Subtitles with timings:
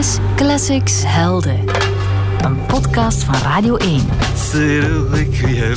[0.00, 1.58] is Classics Helden.
[2.44, 4.00] Een podcast van Radio 1.
[4.34, 5.74] C'est le requiem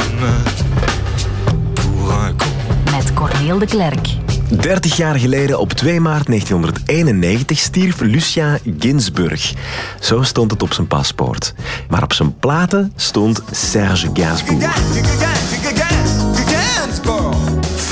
[1.74, 2.48] pour un con.
[2.92, 4.08] Met Corneel de Klerk.
[4.50, 9.54] 30 jaar geleden, op 2 maart 1991, stierf Lucien Ginsburg.
[10.00, 11.54] Zo stond het op zijn paspoort.
[11.90, 15.53] Maar op zijn platen stond Serge Gainsbourg.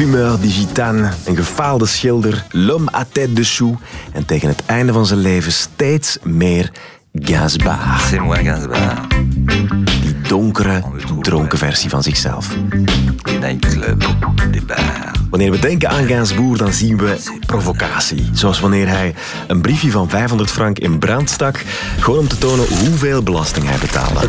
[0.01, 3.77] Fumeur digitane, een gefaalde schilder, l'homme à tête de chou
[4.13, 6.71] en tegen het einde van zijn leven steeds meer
[7.13, 8.09] Gainsbourg.
[8.09, 10.00] C'est moi Gainsbourg.
[10.31, 10.81] Donkere,
[11.21, 12.47] dronken versie van zichzelf.
[15.29, 18.29] Wanneer we denken aan Gainsbourg, dan zien we provocatie.
[18.33, 19.13] Zoals wanneer hij
[19.47, 21.63] een briefje van 500 frank in brand stak,
[21.99, 24.19] gewoon om te tonen hoeveel belasting hij betaalde.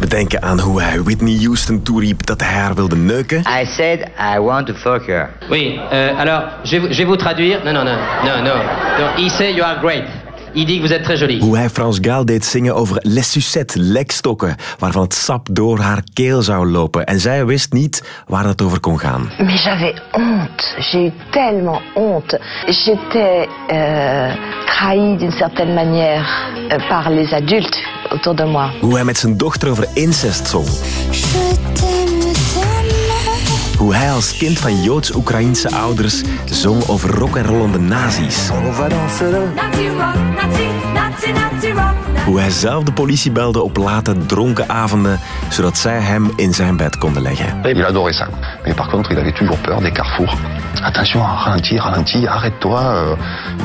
[0.00, 3.38] We denken aan hoe hij Whitney Houston toeriep dat hij haar wilde neuken.
[3.62, 4.00] I said
[4.34, 5.30] I want to fuck her.
[5.50, 7.64] Oui, euh, alors, je vais, vous- je vous traduire.
[7.64, 8.62] Non, non, non, non, non.
[8.98, 10.04] Donc, il sait you are great.
[10.54, 11.40] Il dit que vous êtes très jolie.
[11.40, 16.02] Hoe hij Frans Gaal deed zingen over les sucettes, lekstokken, waarvan het sap door haar
[16.12, 17.06] keel zou lopen.
[17.06, 19.30] En zij wist niet waar het over kon gaan.
[19.38, 22.40] Mais j'avais honte, j'ai eu tellement honte.
[22.66, 24.34] J'étais euh,
[24.66, 26.26] trahie d'une certaine manière
[26.70, 27.78] euh, par les adultes
[28.10, 28.70] autour de moi.
[28.80, 30.66] Hoe hij met zijn dochter over incest zong.
[33.78, 38.50] Hoe hij als kind van Joods-Oekraïnse ouders zong over rock'n'rollende nazi's.
[38.50, 39.38] On va danser là.
[42.24, 46.76] Hoe hij zelf de politie belde op late dronken avonden, zodat zij hem in zijn
[46.76, 47.62] bed konden leggen.
[48.64, 50.34] Mais par contre, il avait toujours peur des carrefours.
[50.82, 52.80] Attention, ralentis, ralentis, arrête-toi.
[52.80, 53.16] euh,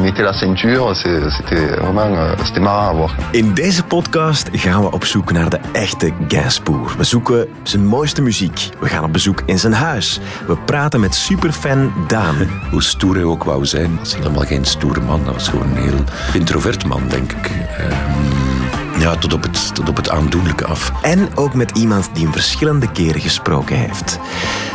[0.01, 3.15] mettait la ceinture, c'est- c'était vraiment euh, c'était marrant à voir.
[3.31, 6.95] In deze podcast gaan we op zoek naar de echte Gainsbourg.
[6.95, 8.69] We zoeken zijn mooiste muziek.
[8.79, 10.19] We gaan op bezoek in zijn huis.
[10.47, 12.35] We praten met superfan Daan.
[12.71, 13.89] Hoe stoer hij ook wou zijn.
[13.89, 15.21] Dat was helemaal geen stoere man.
[15.25, 16.03] Dat was gewoon een heel
[16.33, 17.51] introvert man, denk ik.
[17.77, 18.52] Ehm,
[19.03, 21.03] ja, tot op, het, tot op het aandoenlijke af.
[21.03, 24.19] En ook met iemand die hem verschillende keren gesproken heeft.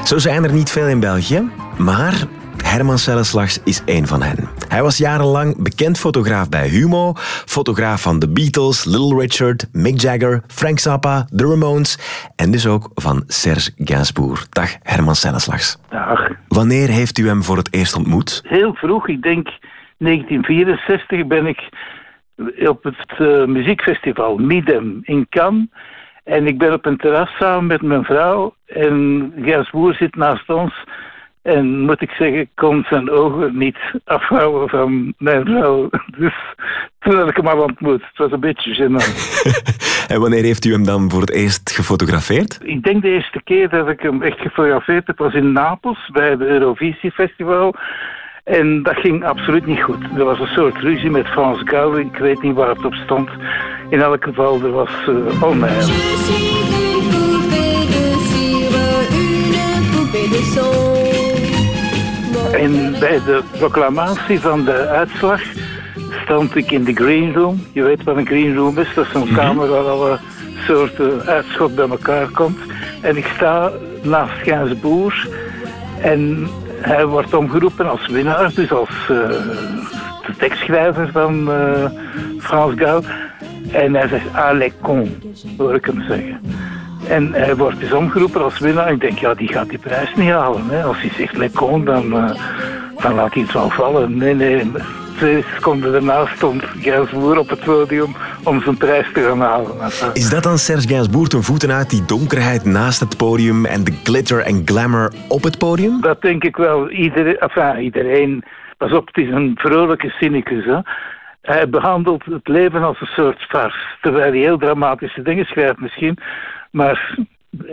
[0.04, 2.26] Zo zijn er niet veel in België, maar
[2.62, 4.48] Herman Selleslags is één van hen.
[4.68, 7.12] Hij was jarenlang bekend fotograaf bij Humo,
[7.46, 11.98] fotograaf van The Beatles, Little Richard, Mick Jagger, Frank Zappa, The Ramones
[12.36, 14.48] en dus ook van Serge Gainsbourg.
[14.48, 15.78] Dag Herman Selleslags.
[15.90, 16.28] Dag.
[16.48, 18.42] Wanneer heeft u hem voor het eerst ontmoet?
[18.44, 19.48] Heel vroeg, ik denk
[19.98, 21.68] 1964, ben ik
[22.68, 25.66] op het eh, muziekfestival Midem in Cannes.
[26.24, 28.54] En ik ben op een terras samen met mijn vrouw.
[28.66, 30.84] En Gainsbourg zit naast ons.
[31.42, 35.88] En moet ik zeggen, ik kon zijn ogen niet afhouden van mijn vrouw.
[36.18, 36.34] Dus
[36.98, 38.02] toen heb ik hem al ontmoet.
[38.02, 39.16] Het was een beetje gênant.
[40.08, 42.58] En wanneer heeft u hem dan voor het eerst gefotografeerd?
[42.62, 46.30] Ik denk de eerste keer dat ik hem echt gefotografeerd heb was in Napels bij
[46.30, 47.74] het Eurovisie Festival.
[48.48, 50.04] En dat ging absoluut niet goed.
[50.16, 51.98] Er was een soort ruzie met Frans Gal.
[51.98, 53.30] Ik weet niet waar het op stond.
[53.88, 55.88] In elk geval, er was uh, onheil.
[62.52, 65.40] En bij de proclamatie van de uitslag
[66.24, 67.62] stond ik in de green room.
[67.72, 68.94] Je weet wat een green room is.
[68.94, 70.18] Dat is zo'n kamer waar alle
[70.66, 72.58] soorten uitschot bij elkaar komt.
[73.00, 73.70] En ik sta
[74.02, 75.28] naast Gainsbourg.
[76.02, 76.48] En
[76.80, 78.50] hij wordt omgeroepen als winnaar.
[78.54, 79.28] Dus als eh,
[80.26, 81.84] de tekstschrijver van eh,
[82.38, 83.02] Frans Gal.
[83.72, 85.22] En hij zegt, ah, les con,
[85.56, 86.40] hoor ik hem zeggen.
[87.08, 88.92] En hij wordt dus omgeroepen als winnaar.
[88.92, 90.68] Ik denk, ja, die gaat die prijs niet halen.
[90.68, 90.82] Hè.
[90.82, 92.30] Als hij zegt les con, dan, eh,
[93.02, 94.16] dan laat hij het wel vallen.
[94.16, 94.70] Nee, nee.
[95.18, 98.14] Twee seconden daarna stond Gainsbourg op het podium
[98.44, 99.76] om zijn prijs te gaan halen.
[100.12, 103.92] Is dat dan Serge Gainsbourg ten voeten uit die donkerheid naast het podium en de
[104.04, 106.00] glitter en glamour op het podium?
[106.00, 106.90] Dat denk ik wel.
[106.90, 108.44] Iedereen, enfin, iedereen.
[108.76, 110.64] Pas op, het is een vrolijke cynicus.
[110.64, 110.78] Hè.
[111.42, 113.78] Hij behandelt het leven als een soort farce.
[114.00, 116.18] Terwijl hij heel dramatische dingen schrijft misschien.
[116.70, 117.18] Maar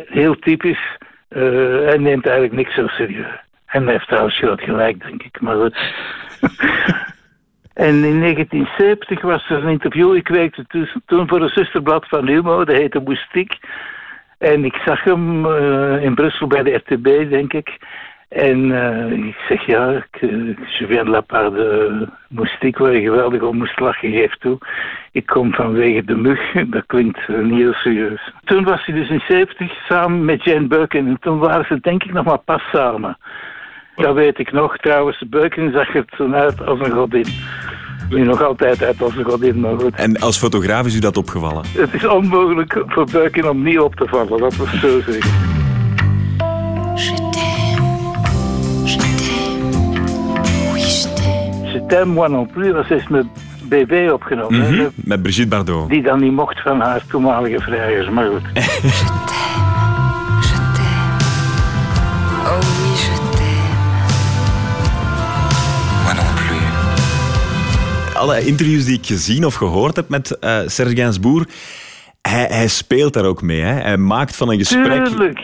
[0.05, 0.97] heel typisch,
[1.27, 1.41] eh,
[1.85, 3.43] hij neemt eigenlijk niks zo serieus.
[3.65, 5.41] En hij heeft trouwens groot gelijk, denk ik.
[5.41, 5.77] Maar goed.
[7.75, 10.15] En in 1970 was er een interview.
[10.15, 13.57] Ik werkte toen- toen voor een zusterblad van Humo, dat heette Moestiek.
[14.37, 17.77] En ik zag hem eh, in Brussel bij de RTB, denk ik.
[18.29, 23.41] En eh, ik zeg, ja, ik, eh, de la part de Moestiek, waar je geweldig
[23.41, 24.57] om moest lachen, geef toe.
[25.11, 28.31] Ik kom vanwege de mug, dat klinkt eh, niet heel serieus.
[28.43, 31.07] Toen was hij dus in 70 samen met Jane Birkin.
[31.07, 33.17] En toen waren ze denk ik nog maar pas samen.
[33.95, 34.77] Dat weet ik nog.
[34.77, 37.25] Trouwens, Birkin zag er toen uit als een godin.
[38.09, 39.95] Nu nog altijd uit als een godin, maar goed.
[39.95, 41.63] En als fotograaf is u dat opgevallen?
[41.77, 45.31] Het is onmogelijk voor Birkin om niet op te vallen, dat was zo zeggen.
[51.87, 53.25] t'aime moi non plus was eens met
[53.69, 54.61] BB opgenomen.
[54.61, 55.89] hè, Mhm, met- Met Brigitte Bardot.
[55.89, 58.41] Die dan niet mocht van haar toenmalige vrijers, maar goed.
[68.25, 71.45] Alle interviews die ik gezien of gehoord heb met eh Serge Gainsbourg,
[72.21, 73.61] hij, hij speelt daar ook mee.
[73.61, 73.73] Hè?
[73.73, 75.05] Hij maakt van een gesprek...
[75.05, 75.39] Tuurlijk.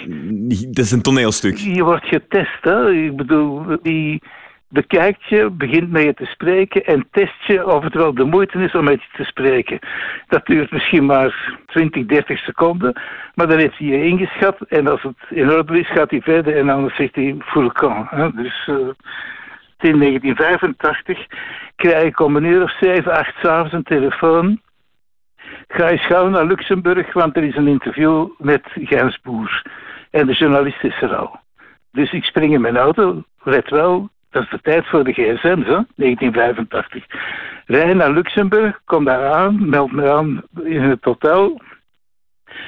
[0.76, 1.58] Dat is een toneelstuk.
[1.58, 2.92] Je wordt getest, hè.
[2.92, 4.22] Ik bedoel, die
[4.70, 8.64] bekijkt je, begint met je te spreken en test je of het wel de moeite
[8.64, 9.80] is om met je te spreken.
[10.28, 13.02] Dat duurt misschien maar 20, 30 seconden,
[13.36, 16.58] maar dan heeft hij je ingeschat en als het in orde is, gaat hij verder
[16.58, 17.36] en dan zegt hij.
[18.10, 18.32] Hè.
[18.32, 18.76] Dus eh,
[19.84, 21.28] in 1985
[21.76, 24.62] krijg ik om een uur of 7, 8 s'avonds een telefoon.
[25.68, 29.66] Ga eens gauw naar Luxemburg, want er is een interview met Gainsbourg.
[30.10, 31.40] En de journalist is er al.
[31.92, 35.66] Dus ik spring in mijn auto, let wel, dat is de tijd voor de gsm's,
[35.66, 35.80] hè?
[35.96, 37.06] 1985.
[37.66, 41.62] Rij naar Luxemburg, kom daar aan, meld me aan in het hotel.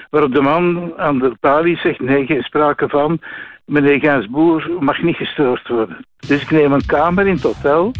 [0.10, 3.20] Waarop de man aan de balie zegt, nee, geen sprake van.
[3.66, 6.06] Meneer Gainsbourg mag niet gestoord worden.
[6.28, 7.92] Dus ik neem een kamer in het hotel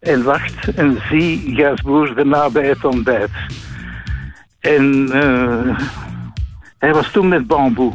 [0.00, 3.30] en wacht en zie Gainsbourg daarna bij het ontbijt.
[4.60, 5.78] En eh,
[6.78, 7.92] hij was toen met bamboe.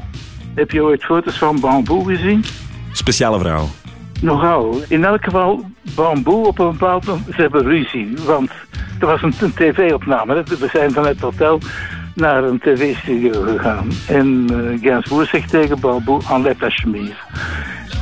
[0.55, 2.43] Heb je ooit foto's van bamboe gezien?
[2.91, 3.67] Speciale vrouw.
[4.21, 4.81] Nogal.
[4.87, 5.65] In elk geval,
[5.95, 8.13] bamboe op een bepaald moment, ze hebben ruzie.
[8.25, 8.51] Want
[8.99, 10.43] er was een, een tv-opname.
[10.43, 11.59] We zijn van het hotel
[12.13, 13.87] naar een tv-studio gegaan.
[14.07, 17.13] En uh, Gainsbourg zegt tegen bamboe, enlève ta chemise.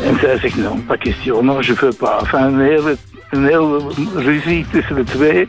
[0.04, 2.22] En zij zegt, non, pas question, non, je veux pas.
[2.22, 2.60] Enfin,
[3.30, 3.82] een hele,
[4.16, 5.48] ruzie tussen de twee.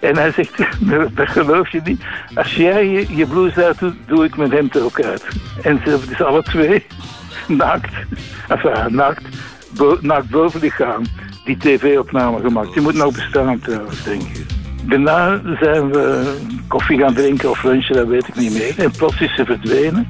[0.00, 0.56] En hij zegt,
[1.16, 2.02] dat geloof je niet.
[2.34, 5.26] Als jij je, je blouse uit doet, doe ik mijn hemd er ook uit.
[5.62, 6.86] En ze hebben dus alle twee
[7.62, 7.94] naakt,
[8.48, 9.24] enfin, naakt,
[9.76, 11.02] bo, naakt bovenlichaam
[11.44, 12.72] die tv-opname gemaakt.
[12.72, 14.61] Die moet nog bestaan trouwens, denk ik.
[14.82, 16.34] Daarna zijn we
[16.68, 18.78] koffie gaan drinken of lunchen, dat weet ik niet meer.
[18.78, 20.08] En plots is ze verdwenen.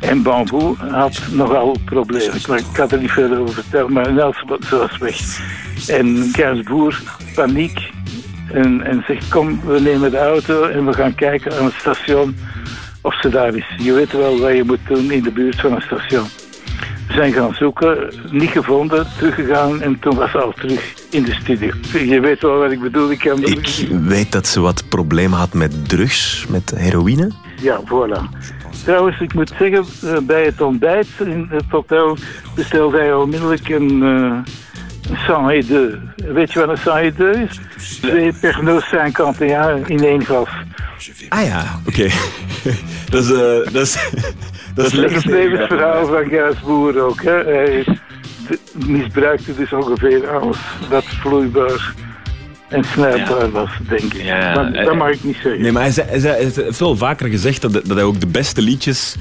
[0.00, 2.36] En Bamboe had nogal problemen.
[2.36, 5.16] Ik kan er niet verder over vertellen, maar ze was weg.
[5.88, 7.90] En Gainsbourg, paniek,
[8.52, 12.36] en, en zegt kom, we nemen de auto en we gaan kijken aan het station
[13.00, 13.66] of ze daar is.
[13.78, 16.24] Je weet wel wat je moet doen in de buurt van een station.
[17.06, 21.34] We zijn gaan zoeken, niet gevonden, teruggegaan en toen was ze al terug in de
[21.34, 21.72] studio.
[22.12, 23.10] Je weet wel wat ik bedoel.
[23.10, 23.42] Ik, kan...
[23.42, 27.30] Ik weet dat ze wat problemen had met drugs, met heroïne.
[27.60, 28.38] Ja, voilà.
[28.84, 32.16] Trouwens, ik moet zeggen, uh, bij het ontbijt in het hotel
[32.54, 34.36] bestelde hij onmiddellijk een, uh,
[35.10, 35.98] een 102.
[36.16, 37.60] Weet je wat een 102 is?
[38.00, 40.48] Twee Pernod 51 in één glas.
[41.28, 41.88] Ah ja, oké.
[41.88, 42.12] Okay.
[43.10, 43.30] dat is...
[43.30, 44.10] Uh, dat is
[44.74, 47.22] dat is het levensverhaal van Gainsbourg ook.
[47.22, 47.44] Hè?
[47.44, 47.84] Hij
[48.86, 50.58] misbruikte dus ongeveer alles
[50.88, 51.94] dat vloeibaar
[52.68, 53.50] en snijbaar ja.
[53.50, 54.22] was, denk ik.
[54.22, 55.62] Ja, maar, dat mag ik niet zeggen.
[55.62, 58.20] Nee, maar hij, zei, hij, zei, hij heeft wel vaker gezegd dat, dat hij ook
[58.20, 59.16] de beste liedjes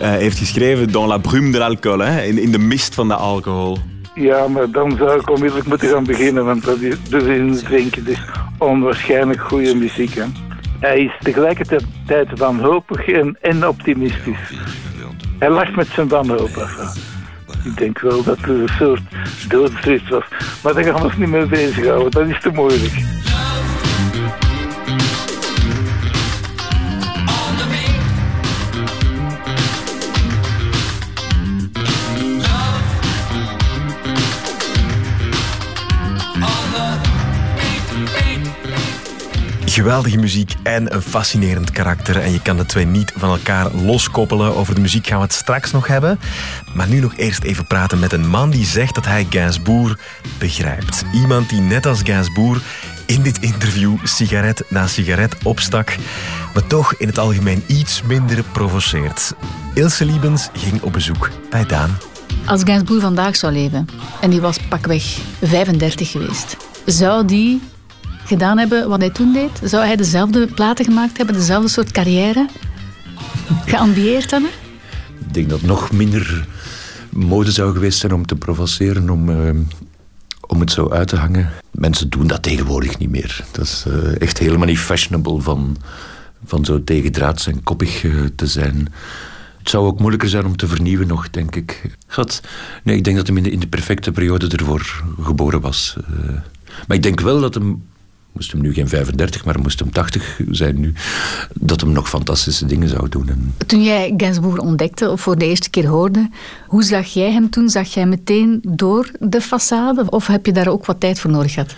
[0.00, 3.78] uh, heeft geschreven dans la brume de l'alcool, in, in de mist van de alcohol.
[4.14, 7.64] Ja, maar dan zou ik onmiddellijk moeten gaan beginnen, want dat is, dus in het
[7.64, 8.18] drinken dus
[8.58, 10.14] onwaarschijnlijk goede muziek.
[10.14, 10.24] Hè?
[10.80, 14.52] Hij is tegelijkertijd wanhopig en, en optimistisch.
[15.38, 17.14] Hij lacht met zijn wanhoop af.
[17.66, 19.00] Ik denk wel dat er een soort
[19.48, 20.24] doodsrit was.
[20.62, 22.10] Maar daar gaan we ons niet mee bezighouden.
[22.10, 22.92] Dat is te moeilijk.
[39.76, 42.20] Geweldige muziek en een fascinerend karakter.
[42.20, 44.56] En je kan de twee niet van elkaar loskoppelen.
[44.56, 46.18] Over de muziek gaan we het straks nog hebben.
[46.74, 49.98] Maar nu nog eerst even praten met een man die zegt dat hij Gainsbourg
[50.38, 51.04] begrijpt.
[51.12, 52.62] Iemand die net als Gainsbourg
[53.06, 55.96] in dit interview sigaret na sigaret opstak.
[56.54, 59.34] Maar toch in het algemeen iets minder provoceert.
[59.74, 61.98] Ilse Liebens ging op bezoek bij Daan.
[62.46, 63.88] Als Gainsbourg vandaag zou leven
[64.20, 67.60] en die was pakweg 35 geweest, zou die
[68.26, 69.60] gedaan hebben wat hij toen deed?
[69.62, 72.48] Zou hij dezelfde platen gemaakt hebben, dezelfde soort carrière
[73.64, 74.50] geambieerd hebben?
[75.26, 76.46] Ik denk dat nog minder
[77.10, 79.50] mode zou geweest zijn om te provoceren, om, uh,
[80.46, 81.50] om het zo uit te hangen.
[81.70, 83.44] Mensen doen dat tegenwoordig niet meer.
[83.52, 85.76] Dat is uh, echt helemaal niet fashionable van,
[86.44, 88.92] van zo tegendraads en koppig uh, te zijn.
[89.58, 91.96] Het zou ook moeilijker zijn om te vernieuwen nog, denk ik.
[92.06, 92.40] God,
[92.82, 95.96] nee, ik denk dat hij in de, in de perfecte periode ervoor geboren was.
[96.86, 97.82] maar ik denk wel dat hem
[98.36, 100.92] moest hem nu geen 35, maar moest hem 80 zijn nu,
[101.54, 103.28] dat hem nog fantastische dingen zou doen.
[103.28, 103.54] En...
[103.66, 106.30] Toen jij Gainsbourg ontdekte of voor de eerste keer hoorde,
[106.66, 107.68] hoe zag jij hem toen?
[107.68, 111.52] Zag jij meteen door de façade of heb je daar ook wat tijd voor nodig
[111.52, 111.74] gehad?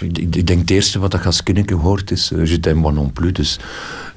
[0.00, 3.12] Ik, denk het eerste wat dat als kindje hoort is uh, Je t'aime moi non
[3.12, 3.32] plus.
[3.32, 3.58] Dus,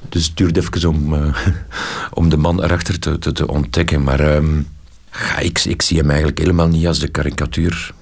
[0.10, 1.36] dus het duurt even om, uh,
[2.20, 4.04] om de man erachter te, te, te ontdekken.
[4.04, 4.68] Maar um,
[5.66, 7.94] ik zie hem eigenlijk helemaal niet als de karikatuur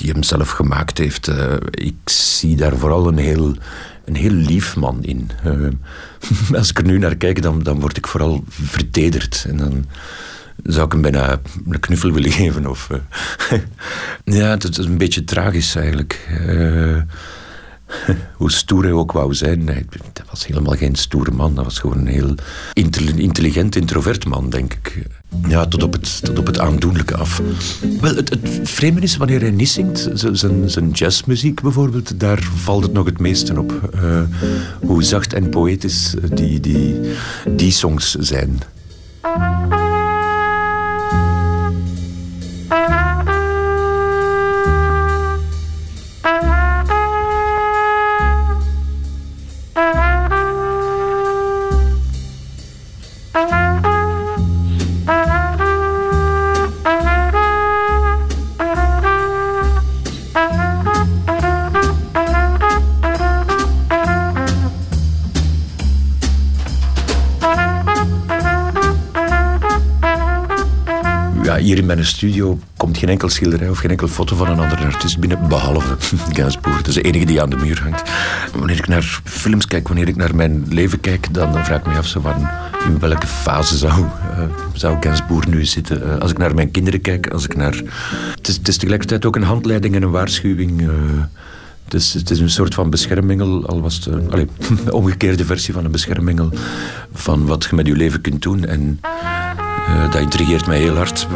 [0.00, 1.28] die hem zelf gemaakt heeft.
[1.28, 3.56] Uh, ik zie daar vooral een heel,
[4.04, 5.30] een heel lief man in.
[5.46, 5.68] Uh,
[6.58, 9.44] als ik er nu naar kijk, dan, dan word ik vooral vertederd.
[9.48, 9.84] En dan
[10.62, 12.66] zou ik hem bijna een knuffel willen geven.
[12.66, 13.58] Of, uh,
[14.38, 16.28] ja, het is een beetje tragisch eigenlijk.
[18.40, 19.66] hoe stoer hij ook wou zijn.
[20.12, 21.54] dat was helemaal geen stoere man.
[21.54, 22.34] Dat was gewoon een heel
[23.16, 25.06] intelligent, introvert man, denk ik.
[25.48, 27.42] Ja, tot op het, tot op het aandoenlijke af.
[28.00, 30.10] Wel, het, het vreemde is wanneer hij niet zingt,
[30.64, 33.90] zijn, jazzmuziek bijvoorbeeld, daar valt het nog het meeste op.
[33.94, 34.22] Uh,
[34.80, 37.00] hoe zacht en poëtisch die, die,
[37.46, 38.58] die songs zijn.
[72.00, 75.48] Mijn studio komt geen enkel schilderij of geen enkel foto van een andere artiest binnen,
[75.48, 75.96] behalve
[76.36, 76.76] Gainsbourg.
[76.76, 78.10] Dat is de enige die aan de muur hangt.
[78.54, 81.96] Wanneer ik naar films kijk, wanneer ik naar mijn leven kijk, dan, vraag ik me
[81.96, 82.48] af zo van,
[82.86, 84.42] in welke fase zou, uh,
[84.72, 84.98] zou
[85.48, 86.02] nu zitten.
[86.02, 87.82] Uh, als ik naar mijn kinderen kijk, als ik naar...
[88.34, 90.80] Het is, tegelijkertijd ook een handleiding en een waarschuwing...
[90.80, 90.88] Uh,
[91.84, 94.46] het is, een soort van beschermmengel, al was het uh, allez,
[94.84, 96.50] de omgekeerde versie van een beschermmengel
[97.12, 98.64] van wat je met je leven kunt doen.
[98.64, 99.00] En
[100.10, 101.26] dat intrigeert mij heel hard.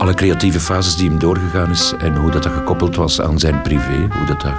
[0.00, 3.62] Alle creatieve fases die hem doorgegaan is en hoe dat, dat gekoppeld was aan zijn
[3.62, 4.52] privé, hoe dat, dat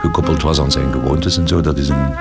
[0.00, 2.14] gekoppeld was aan zijn gewoontes en zo, dat is een,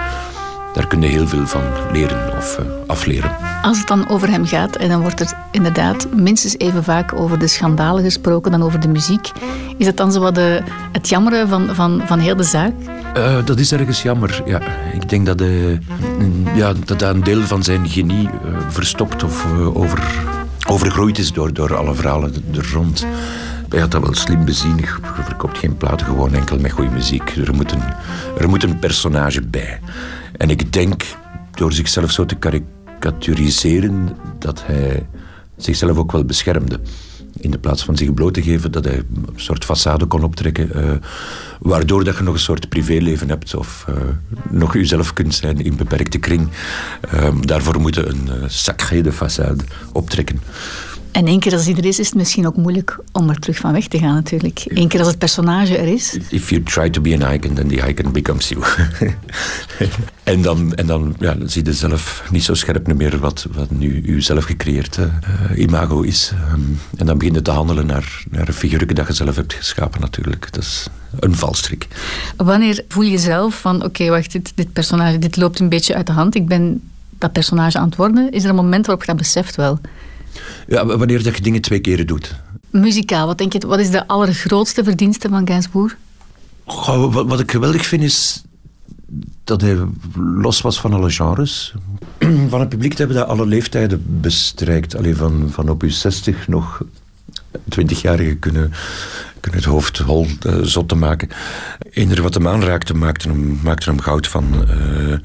[0.74, 1.62] daar kun je heel veel van
[1.92, 3.32] leren of uh, afleren.
[3.62, 7.40] Als het dan over hem gaat, en dan wordt er inderdaad minstens even vaak over
[7.40, 9.32] de schandalen gesproken dan over de muziek,
[9.78, 10.62] is dat dan zo wat de,
[10.92, 12.74] het jammeren van, van, van heel de zaak?
[13.18, 14.62] Uh, dat is ergens jammer, ja.
[14.94, 15.78] Ik denk dat, uh,
[16.56, 18.30] ja, dat een deel van zijn genie
[18.70, 20.24] verstopt of over,
[20.68, 23.06] overgroeid is door, door alle verhalen er rond.
[23.70, 24.78] Hij had dat wel slim bezien.
[24.78, 27.36] Je verkoopt geen platen gewoon enkel met goede muziek.
[27.36, 27.84] Er moet, een,
[28.40, 29.80] er moet een personage bij.
[30.38, 31.04] En ik denk,
[31.52, 35.06] door zichzelf zo te karikaturiseren, dat hij
[35.58, 36.80] zichzelf ook wel beschermde
[37.42, 40.70] in de plaats van zich bloot te geven, dat hij een soort façade kon optrekken,
[40.76, 40.92] uh,
[41.60, 43.96] waardoor dat je nog een soort privéleven hebt of uh,
[44.50, 46.48] nog jezelf kunt zijn in beperkte kring.
[47.14, 50.40] Uh, daarvoor moeten een sacré de façade optrekken.
[51.12, 53.58] En één keer als hij er is, is het misschien ook moeilijk om er terug
[53.58, 54.64] van weg te gaan natuurlijk.
[54.68, 56.18] Eén keer als het personage er is.
[56.30, 58.64] If you try to be an icon, then the icon becomes you.
[60.24, 63.72] en dan, en dan, ja, dan zie je zelf niet zo scherp meer wat, wat
[63.72, 65.10] nu uw zelf gecreëerde
[65.52, 66.32] uh, imago is.
[66.54, 69.54] Um, en dan begin je te handelen naar, naar een figuur dat je zelf hebt
[69.54, 70.48] geschapen natuurlijk.
[70.52, 70.88] Dat is
[71.20, 71.88] een valstrik.
[72.38, 75.96] Wanneer voel je zelf van, oké, okay, wacht, dit, dit personage, dit loopt een beetje
[75.96, 76.36] uit de hand.
[76.36, 76.82] Ik ben
[77.18, 78.32] dat personage aan het worden.
[78.32, 79.80] Is er een moment waarop je dat beseft wel?
[80.68, 82.36] Ja, wanneer dat je dingen twee keren doet.
[82.70, 85.98] Muzikaal, wat denk je, wat is de allergrootste verdienste van Gainsbourg?
[86.66, 88.44] Goh, wat, wat, ik geweldig vind is
[89.44, 89.78] dat hij
[90.16, 91.74] los was van alle genres.
[92.50, 94.96] Van het publiek hebben dat alle leeftijden bestrijkt.
[94.96, 96.82] Alleen van, van op je 60 nog
[97.58, 98.74] 20-jarigen kunnen,
[99.40, 101.30] kunnen het hoofd hol uh, zot te maken.
[101.80, 104.66] Eender wat hem aanraakte, maakte hem, maakte hem goud van.
[104.70, 105.18] Uh,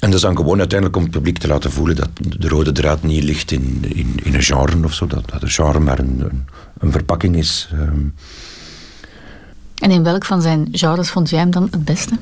[0.00, 2.72] en dat is dan gewoon uiteindelijk om het publiek te laten voelen dat de rode
[2.72, 5.06] draad niet ligt in, in, in een genre of zo.
[5.06, 6.46] Dat, dat een genre maar een, een,
[6.78, 7.68] een verpakking is.
[7.72, 8.14] Um.
[9.80, 12.14] En in welk van zijn genres vond jij hem dan het beste?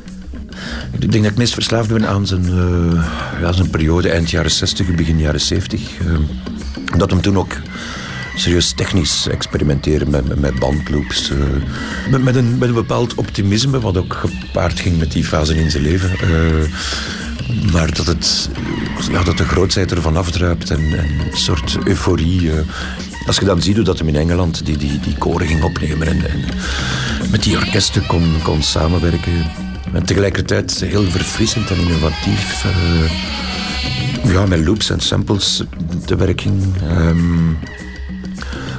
[0.93, 3.05] Ik denk dat ik het meest verslaafd ben aan zijn, uh,
[3.41, 6.01] ja, zijn periode eind jaren 60, begin jaren 70.
[6.01, 6.19] Uh,
[6.97, 7.57] dat hem toen ook
[8.35, 11.31] serieus technisch experimenteren met, met, met bandloops.
[11.31, 11.39] Uh,
[12.11, 15.71] met, met, een, met een bepaald optimisme, wat ook gepaard ging met die fase in
[15.71, 16.11] zijn leven.
[17.73, 18.51] Maar dat, het,
[19.11, 22.43] ja, dat de grootheid ervan afdruipt en, en een soort euforie.
[22.43, 22.55] Uh,
[23.27, 26.07] als je dan ziet hoe dat hem in Engeland die, die, die koren ging opnemen
[26.07, 26.45] en, en
[27.31, 29.51] met die orkesten kon, kon samenwerken.
[29.93, 32.65] En tegelijkertijd heel verfrissend en innovatief.
[32.65, 35.63] Uh, ja, met loops en samples
[36.05, 36.63] te werk ging.
[36.91, 37.59] Um,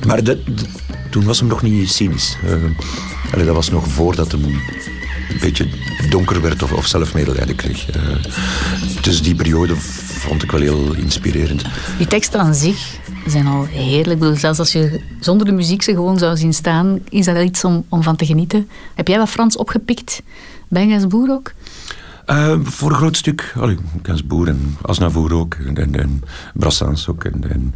[0.08, 0.38] maar dat,
[1.10, 2.38] toen was hem nog niet cynisch.
[3.32, 4.62] Allee, dat was nog voordat hem
[5.30, 5.68] een beetje
[6.10, 7.96] donker werd of, of zelf medelijden kreeg.
[7.96, 8.04] Uh,
[9.02, 11.64] dus die periode vond ik wel heel inspirerend.
[11.98, 14.12] Die teksten aan zich zijn al heerlijk.
[14.12, 17.44] Ik bedoel, zelfs als je zonder de muziek ze gewoon zou zien staan, is dat
[17.44, 18.70] iets om, om van te genieten.
[18.96, 20.22] Heb jij wat Frans opgepikt
[20.68, 21.52] bij Gainsbourg ook?
[22.28, 23.54] Uh, voor een groot stuk.
[23.58, 25.54] Allee, Gainsbourg en Asnavour ook.
[25.54, 27.24] En, en, en Brassens ook.
[27.24, 27.76] En, en.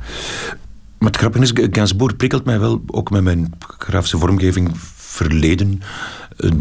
[0.97, 5.81] Maar het grappige is, Gainsbourg prikkelt mij wel, ook met mijn grafische vormgeving verleden.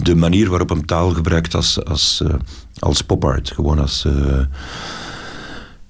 [0.02, 2.34] De manier waarop hem taal gebruikt als, als, uh,
[2.78, 3.50] als pop-art.
[3.50, 4.04] Gewoon als...
[4.06, 4.40] Uh,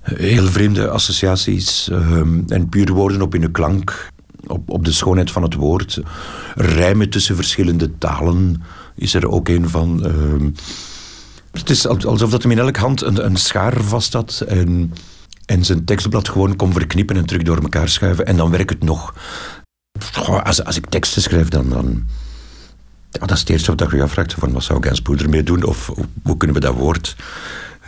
[0.02, 4.10] heel vreemde associaties um, en pure woorden op in de klank,
[4.46, 6.00] op, op de schoonheid van het woord.
[6.54, 8.62] Rijmen tussen verschillende talen
[8.94, 10.02] is er ook een van.
[11.50, 14.92] Het is alsof dat hem in elke hand een, een schaar vast had en,
[15.46, 18.82] en zijn tekstblad gewoon kon verknippen en terug door elkaar schuiven en dan werkt het
[18.82, 19.14] nog.
[20.42, 21.68] Als, als ik teksten schrijf, dan...
[21.68, 22.04] dan
[23.12, 24.34] ja, dat is het eerste wat je je afvraagt.
[24.34, 25.62] Van, wat zou Gainsbourg ermee doen?
[25.64, 25.92] Of,
[26.22, 27.16] hoe kunnen we dat woord...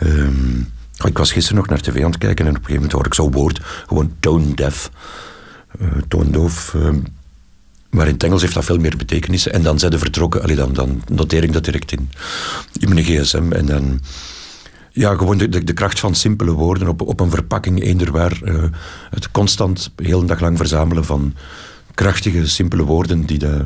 [0.03, 2.91] Um, ik was gisteren nog naar tv aan het kijken en op een gegeven moment
[2.91, 4.91] hoor ik zo'n woord, gewoon tone deaf,
[5.81, 6.73] uh, toondoof.
[6.73, 6.89] Uh,
[7.89, 9.53] maar in het Engels heeft dat veel meer betekenissen.
[9.53, 12.09] En dan zijn ze vertrokken, allee, dan, dan noteer ik dat direct in,
[12.79, 13.51] in mijn gsm.
[13.51, 13.99] En dan,
[14.91, 18.39] ja, gewoon de, de, kracht van simpele woorden op, op een verpakking, eender waar.
[18.43, 18.63] Uh,
[19.09, 21.33] het constant, heel een dag lang verzamelen van
[21.93, 23.65] krachtige, simpele woorden die de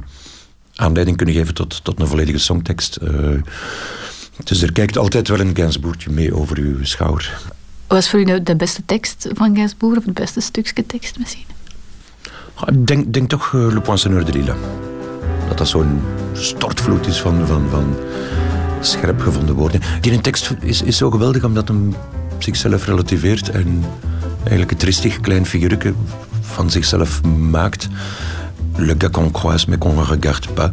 [0.80, 3.00] aanleiding kunnen geven tot, tot een volledige songtekst.
[3.04, 3.42] Uh,
[4.44, 7.42] dus er kijkt altijd wel een Gainsbourgje mee over uw schouder.
[7.88, 11.20] Wat is voor u nou de beste tekst van Gainsbourg, of het beste stukje tekst
[11.20, 11.46] misschien?
[12.66, 14.56] Ik denk, denk toch uh, Le Poinçonneur de Lille.
[15.48, 16.02] Dat dat zo'n
[16.34, 17.96] stortvloed is van, van, van
[18.82, 19.82] scherp gevonden woorden.
[20.02, 21.96] Die een tekst is, is zo geweldig omdat hem
[22.38, 23.84] zichzelf relativeert en
[24.40, 25.94] eigenlijk een tristig klein figuurtje
[26.42, 27.88] van zichzelf maakt.
[28.80, 30.72] Le gars qu'on croise mais qu'on ne regarde pas.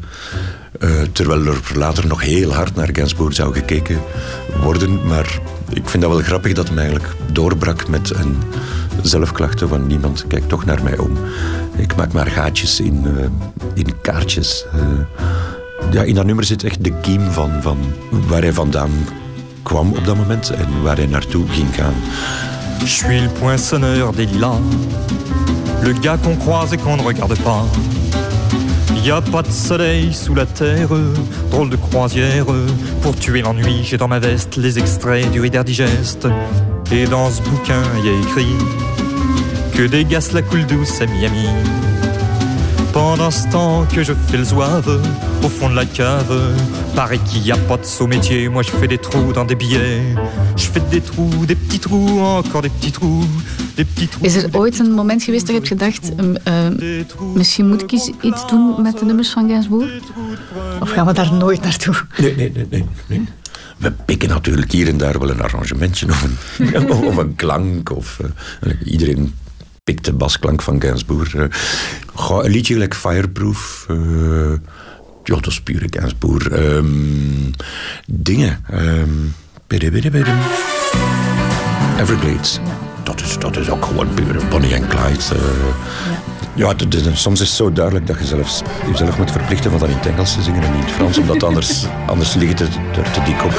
[0.81, 4.01] Uh, terwijl er later nog heel hard naar Gainsbourg zou gekeken
[4.63, 5.07] worden.
[5.07, 5.39] Maar
[5.69, 8.37] ik vind dat wel grappig dat hij eigenlijk doorbrak met een
[9.03, 11.19] zelfklachten van niemand kijkt toch naar mij om.
[11.77, 13.25] Ik maak maar gaatjes in, uh,
[13.75, 14.67] in kaartjes.
[14.75, 14.83] Uh,
[15.91, 17.79] ja, in dat nummer zit echt de kiem van, van
[18.11, 18.91] waar hij vandaan
[19.63, 21.95] kwam op dat moment en waar hij naartoe ging gaan.
[22.79, 24.59] Je suis le poinçonneur des lilas,
[25.87, 27.65] le gars qu'on croise et qu'on ne regarde pas.
[29.05, 30.89] Y a pas de soleil sous la terre,
[31.51, 32.47] drôle de croisière.
[33.03, 36.27] Pour tuer l'ennui, j'ai dans ma veste les extraits du Reader Digest.
[36.91, 38.57] Et dans ce bouquin, y a écrit
[39.75, 41.47] que gaz la coule douce à Miami.
[42.93, 45.01] Pendant ce temps que je fais le zouave
[45.45, 46.35] au fond de la cave,
[46.97, 48.49] paraît qu'il n'y a pas de saut métier.
[48.49, 50.03] Moi je fais des trous dans des billets.
[50.57, 53.25] Je fais des trous, des petits trous, encore des petits trous.
[54.21, 56.13] Is er ooit een moment geweest dat je hebt gedacht,
[56.49, 59.91] uh, misschien moet ik iets doen met de nummers van Gainsbourg?
[60.81, 61.95] Of gaan we daar nooit naartoe?
[62.19, 62.85] Nee, nee, nee, nee.
[63.07, 63.25] nee.
[63.77, 66.27] We pikken natuurlijk hier en daar wel een arrangementje of
[66.59, 67.91] een, of een klank.
[67.91, 68.21] Of,
[68.65, 69.35] uh, iedereen
[69.85, 71.35] pikt de basklank van Gainsbourg.
[71.35, 71.45] Uh,
[72.15, 73.87] een liedje gelijk Fireproof.
[73.91, 74.53] Uh,
[75.25, 76.51] ja, dat is pure Gainsbourg.
[76.53, 77.51] Um,
[78.07, 78.65] dingen.
[78.73, 79.35] Um,
[81.99, 82.61] Everglades.
[83.07, 85.35] Dat is, dat is ook gewoon pure Bonnie en Clyde.
[85.35, 85.41] Uh,
[86.55, 89.89] ja, ja soms is het zo duidelijk dat je zelfs, jezelf moet verplichten om dat
[89.89, 92.75] in het Engels te zingen en niet in het Frans, omdat anders, anders ligt het
[92.97, 93.55] er te dik op.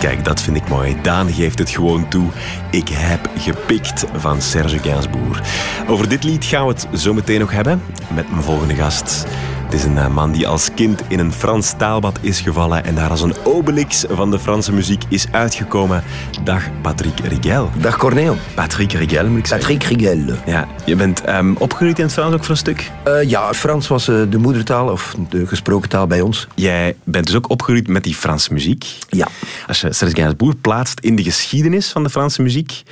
[0.00, 0.96] Kijk, dat vind ik mooi.
[1.02, 2.28] Daan geeft het gewoon toe.
[2.70, 5.42] Ik heb gepikt van Serge Gainsbourg.
[5.88, 7.82] Over dit lied gaan we het zo meteen nog hebben
[8.14, 9.26] met mijn volgende gast.
[9.68, 12.94] Het is een eh, man die als kind in een Frans taalbad is gevallen en
[12.94, 16.02] daar als een obelix van de Franse muziek is uitgekomen.
[16.44, 17.70] Dag Patrick Rigel.
[17.80, 18.36] Dag Corneel.
[18.54, 19.78] Patrick Rigel moet ik zeggen.
[19.78, 20.34] Patrick Rigel.
[20.46, 22.90] Ja, je bent um, opgegroeid in het Frans ook voor een stuk?
[23.08, 26.46] Uh, ja, Frans was uh, de moedertaal of de gesproken taal bij ons.
[26.54, 28.86] Jij bent dus ook opgegroeid met die Franse muziek.
[29.08, 29.28] Ja.
[29.66, 32.82] Als je Serge Gainsbourg plaatst in de geschiedenis van de Franse muziek,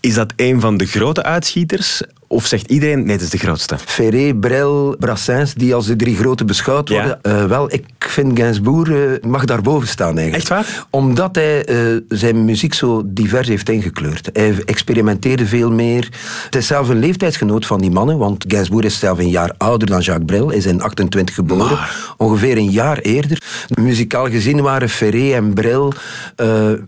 [0.00, 3.76] is dat een van de grote uitschieters of zegt iedereen, nee, het is de grootste?
[3.78, 7.18] Ferré, Brel, Brassens, die als de drie grote beschouwd worden.
[7.22, 7.42] Ja.
[7.42, 10.36] Uh, wel, ik vind Gainsbourg uh, mag daarboven staan eigenlijk.
[10.36, 10.86] Echt waar?
[10.90, 14.30] Omdat hij uh, zijn muziek zo divers heeft ingekleurd.
[14.32, 16.08] Hij experimenteerde veel meer.
[16.44, 19.88] Het is zelf een leeftijdsgenoot van die mannen, want Gainsbourg is zelf een jaar ouder
[19.88, 20.48] dan Jacques Brel.
[20.48, 21.66] Hij is in 28 geboren.
[21.66, 22.14] Maar.
[22.16, 23.42] Ongeveer een jaar eerder.
[23.80, 25.92] Muzikaal gezien waren Ferré en Brel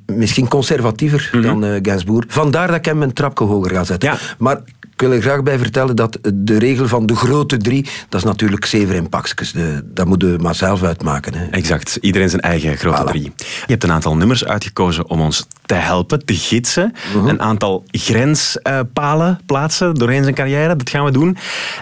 [0.07, 1.61] misschien conservatiever mm -hmm.
[1.61, 2.25] dan Gainsbourg.
[2.29, 4.11] Vandaar dat ik hem een trapje hoger ga zetten.
[4.11, 4.19] Ja.
[4.39, 4.61] Maar
[5.01, 8.27] ik wil er graag bij vertellen dat de regel van de grote drie, dat is
[8.27, 9.55] natuurlijk zeven in pakjes.
[9.85, 11.35] Dat moeten we maar zelf uitmaken.
[11.35, 11.47] Hè.
[11.47, 13.09] Exact, iedereen zijn eigen grote voilà.
[13.09, 13.33] drie.
[13.37, 16.95] Je hebt een aantal nummers uitgekozen om ons te helpen, te gidsen.
[16.95, 17.29] Uh -huh.
[17.29, 21.37] Een aantal grenspalen plaatsen doorheen zijn carrière, dat gaan we doen.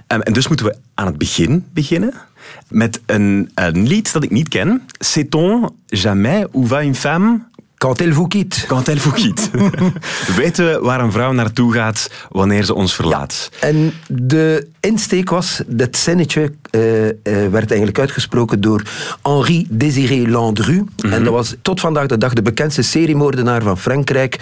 [0.06, 2.14] Um, en dus moeten we aan het begin beginnen
[2.68, 4.82] met een, een lied dat ik niet ken.
[4.98, 7.47] Sait-on jamais où va une femme
[7.78, 8.64] Quand elle vous quitte.
[8.66, 9.50] Quand elle vous quitte.
[10.36, 13.50] Weten we waar een vrouw naartoe gaat wanneer ze ons verlaat?
[13.60, 18.82] En de insteek was, dat zinnetje eh, eh, werd eigenlijk uitgesproken door
[19.22, 20.84] Henri Désiré Landru.
[21.10, 24.38] En dat was tot vandaag de dag de bekendste seriemoordenaar van Frankrijk,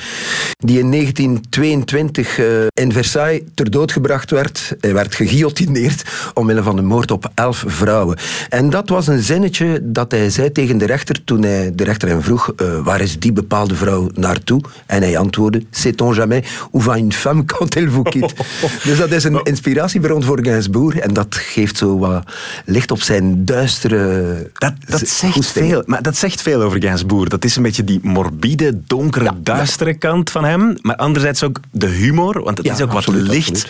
[0.59, 4.77] die in 1922 eh, in Versailles ter dood gebracht werd.
[4.81, 8.16] Hij werd geguillotineerd omwille van de moord op elf vrouwen.
[8.49, 12.09] En dat was een zinnetje dat hij zei tegen de rechter toen hij de rechter
[12.09, 14.60] hem vroeg waar is die bepaalde vrouw naartoe?
[14.86, 18.34] En hij antwoordde, sait-on jamais où va une femme quand elle vous quitte?
[18.88, 22.24] dus dat is een inspiratiebron voor Gainsbourg en dat geeft zo wat
[22.64, 24.50] licht op zijn duistere...
[24.54, 25.68] Dat, dat zegt goesting.
[25.68, 25.82] veel.
[25.86, 27.28] Maar dat zegt veel over Gainsbourg.
[27.28, 30.76] Dat is een beetje die morbide, donkere, duistere kant van hem.
[30.82, 33.66] Maar anderzijds ook de humor, want het Ja, is ook absoluut, wat licht.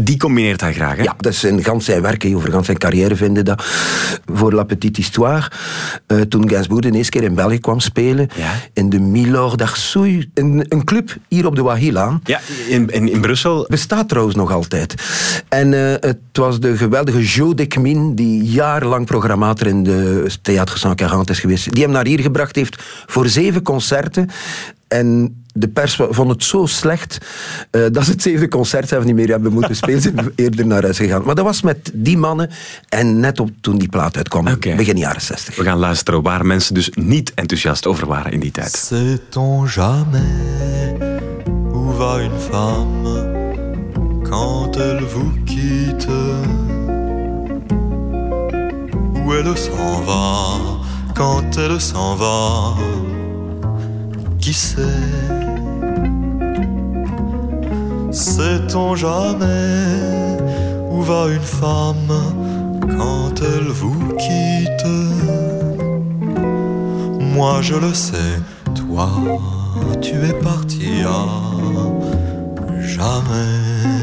[0.00, 0.96] Die combineert hij graag.
[0.96, 1.02] Hè?
[1.02, 3.64] Ja, dat is in gans zijn werk, hè, over gans zijn carrière vinden dat.
[4.32, 5.50] Voor La Petite Histoire,
[6.06, 8.28] eh, toen Gainsbourg de eerste keer in België kwam spelen,
[8.72, 12.20] in de Milord d'Arsouille, een, een club hier op de Wahilaan.
[12.24, 13.66] Ja, in, in, in Brussel.
[13.68, 14.94] Bestaat trouwens nog altijd.
[15.48, 21.28] En eh, het was de geweldige Jo Decmin, die jarenlang programmator in de Théâtre 140
[21.28, 24.28] is geweest, die hem naar hier gebracht heeft voor zeven concerten.
[24.88, 27.18] En de pers vond het zo slecht
[27.70, 30.00] eh, dat ze het zevende concert zelf niet meer hebben moeten spelen.
[30.00, 31.22] Ze zijn eerder naar huis gegaan.
[31.24, 32.50] Maar dat was met die mannen
[32.88, 34.44] en net op toen die plaat uitkwam,
[34.76, 35.56] begin jaren 60.
[35.56, 38.72] We gaan luisteren waar mensen dus niet enthousiast over waren in die tijd.
[38.72, 40.92] Sait-on jamais
[41.72, 43.40] où va une femme
[44.30, 46.08] quand elle vous quitte
[49.14, 50.58] Où elle s'en va
[51.14, 52.76] quand elle s'en va
[54.38, 55.39] Qui sait
[58.12, 60.36] Sait-on jamais
[60.90, 62.12] où va une femme
[62.98, 64.86] quand elle vous quitte?
[67.20, 68.16] Moi je le sais,
[68.74, 69.08] toi
[70.00, 71.26] tu es parti à
[72.80, 74.00] jamais.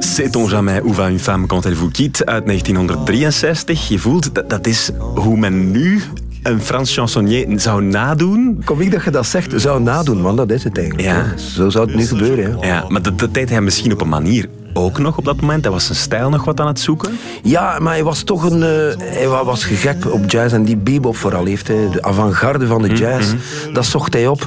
[0.00, 2.24] Sait-on jamais où va une femme quand elle vous quitte?
[2.28, 3.74] Uit 1963.
[3.74, 4.90] Je voelt, dat, dat is
[5.36, 6.02] men nu
[6.42, 8.62] een Frans chansonnier zou nadoen.
[8.64, 11.08] Kom ik dat je dat zegt, zou nadoen, want dat is het eigenlijk.
[11.08, 11.36] Ja.
[11.36, 12.58] Zo zou het nu gebeuren.
[12.60, 12.66] Ja.
[12.66, 15.64] Ja, maar dat, dat deed hij misschien op een manier ook nog op dat moment.
[15.64, 17.18] Hij was zijn stijl nog wat aan het zoeken.
[17.42, 18.62] Ja, maar hij was toch een...
[18.62, 21.88] eh, hij wa- was gegek op jazz en die bebop vooral heeft hij.
[21.92, 23.32] De avant-garde van de jazz,
[23.72, 24.46] dat zocht hij op.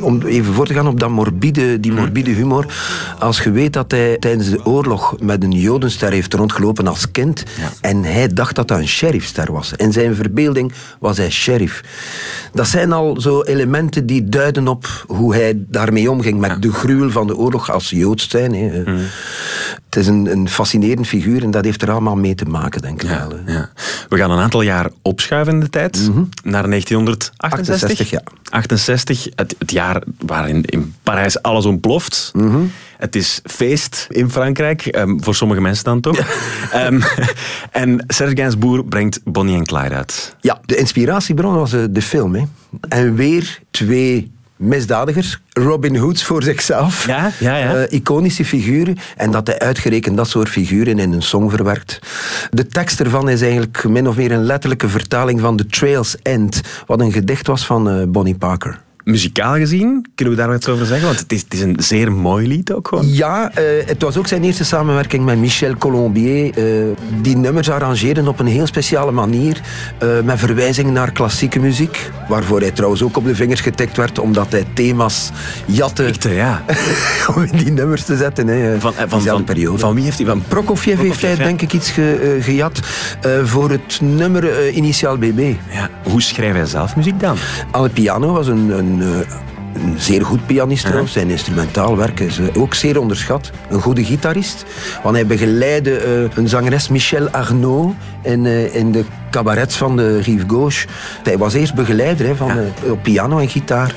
[0.00, 2.66] Om even voor te gaan op dat morbide, die morbide humor.
[3.18, 7.42] Als je weet dat hij tijdens de oorlog met een jodenster heeft rondgelopen als kind.
[7.80, 9.72] En hij dacht dat dat een sheriffster was.
[9.76, 11.80] In zijn verbeelding was hij sheriff.
[12.52, 16.38] Dat zijn al zo elementen die duiden op hoe hij daarmee omging.
[16.40, 18.54] Met de gruwel van de oorlog als Joods zijn.
[19.90, 23.02] Het is een, een fascinerend figuur en dat heeft er allemaal mee te maken, denk
[23.02, 23.32] ik wel.
[23.46, 23.70] Ja.
[24.08, 26.10] We gaan een aantal jaar opschuiven in de tijd.
[26.42, 27.32] Naar 1968.
[27.36, 28.22] 68, ja.
[28.50, 32.32] 68, het, het jaar waarin in Parijs alles ontploft.
[32.98, 36.18] Het is feest in Frankrijk, ehm, voor sommige mensen dan toch.
[36.72, 37.00] Ehm,
[37.70, 40.36] en Serge Gainsbourg brengt Bonnie en Clyde uit.
[40.40, 42.34] Ja, de inspiratiebron was eh, de film.
[42.34, 42.42] Hè.
[42.88, 45.40] En weer twee misdadigers.
[45.52, 47.06] Robin Hoods voor zichzelf.
[47.06, 47.74] Ja, ja, ja.
[47.74, 48.96] Eh, iconische figuren.
[49.16, 51.98] En dat hij uitgerekend dat soort figuren in een song verwerkt.
[52.50, 56.60] De tekst ervan is eigenlijk min of meer een letterlijke vertaling van The Trail's End.
[56.86, 58.80] Wat een gedicht was van eh, Bonnie Parker.
[59.04, 61.06] Muzikaal gezien, kunnen we daar wat over zeggen?
[61.06, 63.12] Want het is, het is een zeer mooi lied ook gewoon.
[63.12, 66.54] Ja, eh, het was ook zijn eerste samenwerking met Michel Colombier.
[66.54, 66.64] eh,
[67.22, 69.60] die nummers arrangeerden op een heel speciale manier.
[69.98, 72.10] eh, met verwijzingen naar klassieke muziek.
[72.28, 74.18] Waarvoor hij trouwens ook op de vingers getikt werd.
[74.18, 75.30] Omdat hij thema's
[75.66, 76.12] jatte.
[76.28, 76.64] ja.
[77.34, 78.46] om in die nummers te zetten.
[78.46, 79.78] Hè, Van, van, van, periode.
[79.78, 80.26] van wie heeft hij?
[80.26, 82.80] Van Prokofjev heeft hij denk ik iets ge- gejat.
[83.44, 85.52] voor het nummer Initiaal BB.
[85.72, 85.90] Ja.
[86.02, 87.36] Hoe schrijft hij zelf muziek dan?
[87.70, 91.12] Alle piano was een, een, eh, een zeer goed pianist trouwens.
[91.12, 93.50] Zijn instrumentaal werk is eh, ook zeer onderschat.
[93.68, 94.64] Een goede gitarist.
[95.02, 100.20] Want hij begeleidde eh, een zangeres Michel Arnaud in, eh, in de cabarets van de
[100.20, 100.86] Rive Gauche.
[101.22, 102.50] Hij was eerst begeleider hè, van,
[102.90, 103.94] op piano en gitaar.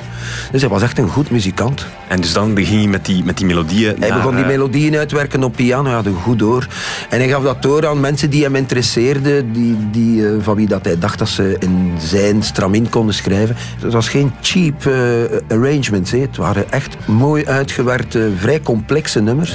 [0.52, 1.86] Dus hij was echt een goed muzikant.
[2.08, 3.96] En dus dan begin je met die, met die melodieën.
[4.00, 6.68] Hij naar, begon die melodieën uitwerken op piano, hij had een goed door.
[7.10, 10.86] En hij gaf dat door aan mensen die hem interesseerden, die, die, van wie dat
[10.86, 13.56] hij dacht dat ze in zijn stramien konden schrijven.
[13.80, 14.84] Het was geen cheap
[15.64, 19.54] arrangements, het waren echt mooi uitgewerkte, vrij complexe nummers.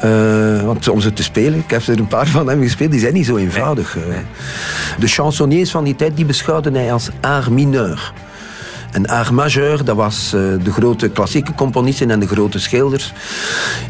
[0.00, 3.00] Eh, want om ze te spelen, ik heb er een paar van hem gespeeld, die
[3.00, 3.96] zijn niet zo eenvoudig.
[3.96, 4.02] eh.
[4.98, 8.12] De chansonniers van die tijd, die beschouwden hij als art mineur.
[8.94, 13.12] En Art Majeur, dat was eh, de grote klassieke componisten en de grote schilders.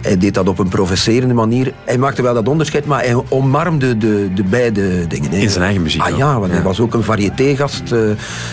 [0.02, 1.72] Hij deed dat op een professerende manier.
[1.84, 5.32] Hij maakte wel dat onderscheid, maar hij omarmde de, de beide dingen.
[5.32, 6.18] In zijn eigen muziek Ah ook.
[6.18, 7.92] ja, want hij was ook een variété-gast.
[7.92, 7.98] eh,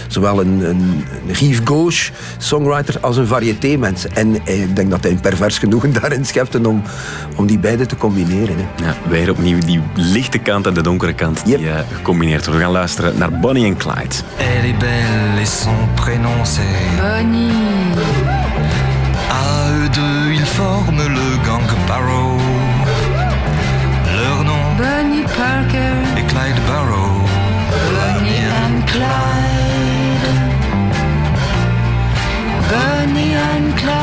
[0.08, 4.08] zowel een, een, een Yves Gauche, songwriter, als een variété-mens.
[4.08, 6.82] En ik denk dat hij een pervers genoegen daarin schepte om,
[7.36, 8.56] om die beide te combineren.
[8.58, 8.86] Hè.
[8.86, 12.46] Ja, weer opnieuw die lichte kant en de donkere kant die eh, gecombineerd.
[12.46, 14.16] We gaan luisteren naar Bonnie en Clyde.
[14.38, 16.62] Elle est belle et son prénom c'est
[17.02, 17.52] Bonnie.
[19.30, 22.38] À eux deux, ils forment le gang Barrow.
[24.20, 25.96] Leur nom Bonnie Parker.
[26.18, 27.22] est Clyde Barrow.
[27.96, 30.28] Bonnie and Clyde.
[32.70, 34.02] Bonnie and Clyde.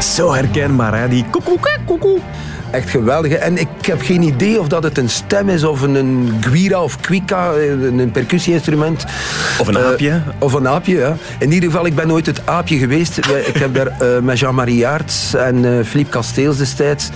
[0.00, 1.08] Zo herkenbaar, hè?
[1.08, 2.20] Die koekoe, koekoe.
[2.70, 3.32] Echt geweldig.
[3.32, 6.82] En ik heb geen idee of dat het een stem is of een, een guira
[6.82, 9.04] of kwika, een, een percussie-instrument.
[9.60, 10.20] Of een Eh, aapje.
[10.38, 11.16] of een aapje, ja.
[11.38, 13.18] In ieder geval, ik ben nooit het aapje geweest.
[13.46, 17.08] Ik heb daar eh, met Jean-Marie Jaerts en eh, Philippe Casteels destijds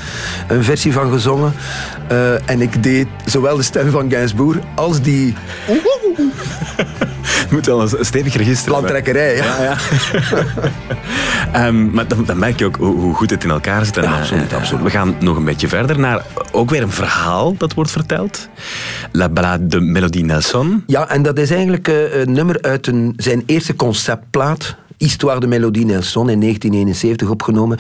[0.49, 1.53] een versie van gezongen.
[2.09, 5.35] Eh, en ik deed zowel de stem van Gainsbourg als die
[7.53, 8.91] Moet wel een stevig register hebben.
[8.91, 9.37] plantrekkerij.
[9.37, 9.45] Ja.
[9.45, 9.77] Ja, ja.
[11.67, 13.97] Ehm, maar dan, dan merk je ook hoe, hoe goed het in elkaar zit.
[13.97, 14.83] En, eh, absoluut, absoluut.
[14.85, 18.49] We gaan nog een beetje verder naar ook weer een verhaal dat wordt verteld.
[19.13, 20.83] La Ballade de Melodie Nelson.
[20.87, 24.77] Ja, en dat is eigenlijk eh, een nummer uit een, zijn eerste conceptplaat.
[24.99, 27.79] Histoire de Melodie Nelson in 1971 opgenomen.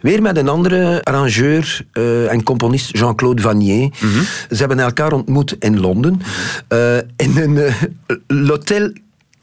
[0.00, 3.90] Weer met een andere arrangeur eh, en componist, Jean-Claude Vanier.
[4.50, 6.20] Ze hebben elkaar ontmoet in Londen.
[6.68, 7.58] eh, in een
[8.26, 8.92] l'Hotel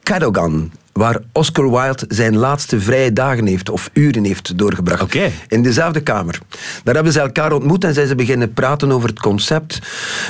[0.09, 0.71] Cadogan.
[0.93, 5.15] Waar Oscar Wilde zijn laatste vrije dagen heeft, of uren heeft doorgebracht.
[5.47, 6.39] In dezelfde kamer.
[6.83, 9.79] Daar hebben ze elkaar ontmoet en zijn ze beginnen praten over het concept.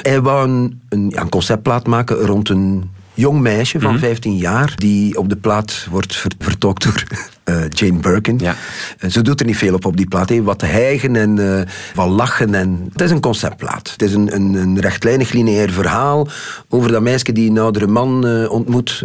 [0.02, 4.74] Hij wou een, een, ja, een conceptplaat maken rond een jong meisje van 15 jaar,
[4.76, 7.04] die op de plaat wordt ver- vertolkt door
[7.44, 8.40] eh, Jane Birkin.
[8.40, 8.56] Ja.
[9.00, 10.30] Eh, Ze doet er niet veel op op die plaat.
[10.30, 10.44] hè.
[10.44, 11.66] Wat hijgen en eh,
[11.96, 12.54] wat lachen.
[12.56, 12.90] En...
[12.92, 13.92] Het is een conceptplaat.
[13.92, 16.28] Het is een, een, een rechtlijnig lineair verhaal
[16.70, 19.04] over dat meisje die een oudere man ontmoet.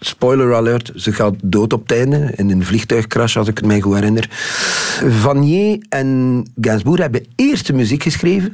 [0.00, 3.80] Spoiler alert, ze gaat dood op het einde in een vliegtuigcrash, als ik het mij
[3.80, 4.28] goed herinner.
[5.08, 8.50] Vanier en Gainsbourg hebben eerst de muziek geschreven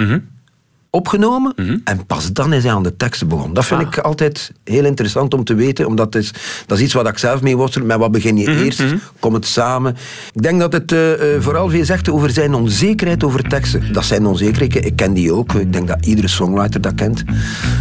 [0.94, 1.54] opgenomen
[1.84, 3.54] en pas dan is hij aan de teksten begonnen.
[3.54, 6.32] Dat vind ik altijd heel interessant om te weten, omdat het is,
[6.66, 7.84] dat is iets wat ik zelf mee worstel.
[7.84, 8.82] Met wat begin je eerst?
[9.18, 9.96] Komt het samen?
[10.32, 13.92] Ik denk dat het eh, eh, vooral veel zegt over zijn onzekerheid over teksten.
[13.92, 14.84] Dat zijn onzekerheden.
[14.84, 15.54] Ik ken die ook.
[15.54, 17.24] Ik denk dat iedere songwriter dat kent,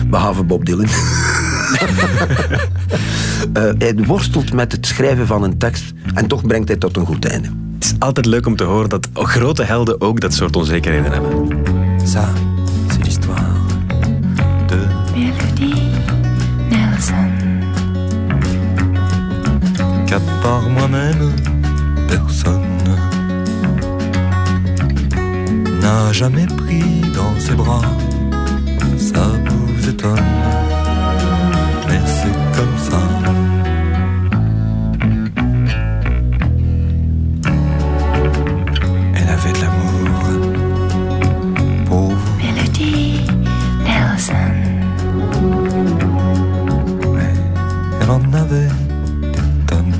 [0.08, 0.88] behalve Bob Dylan.
[3.53, 7.05] Eh, hij worstelt met het schrijven van een tekst en toch brengt hij tot een
[7.05, 7.47] goed einde.
[7.73, 11.47] Het is altijd leuk om te horen dat grote helden ook dat soort onzekerheden hebben.
[11.99, 12.23] Ça,
[12.88, 13.57] c'est l'histoire
[14.67, 14.77] de
[15.15, 15.89] Melodie
[16.69, 17.43] Nelson.
[20.13, 21.31] qu'à part moi-même,
[22.07, 22.62] personne
[25.81, 27.81] n'a jamais pris dans ses bras.
[28.97, 30.19] Ça vous étonne,
[31.93, 32.99] mais c'est comme ça.
[39.15, 40.10] Elle avait de l'amour
[41.86, 42.34] pour vous.
[42.38, 43.21] Melodie
[43.86, 44.56] Nelson.
[48.01, 48.71] Elle en avait
[49.21, 49.95] des tonnes.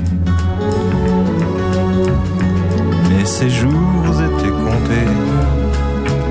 [3.08, 5.10] Mais ses jours étaient comptés.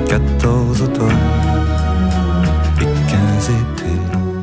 [0.09, 1.32] 14 automnes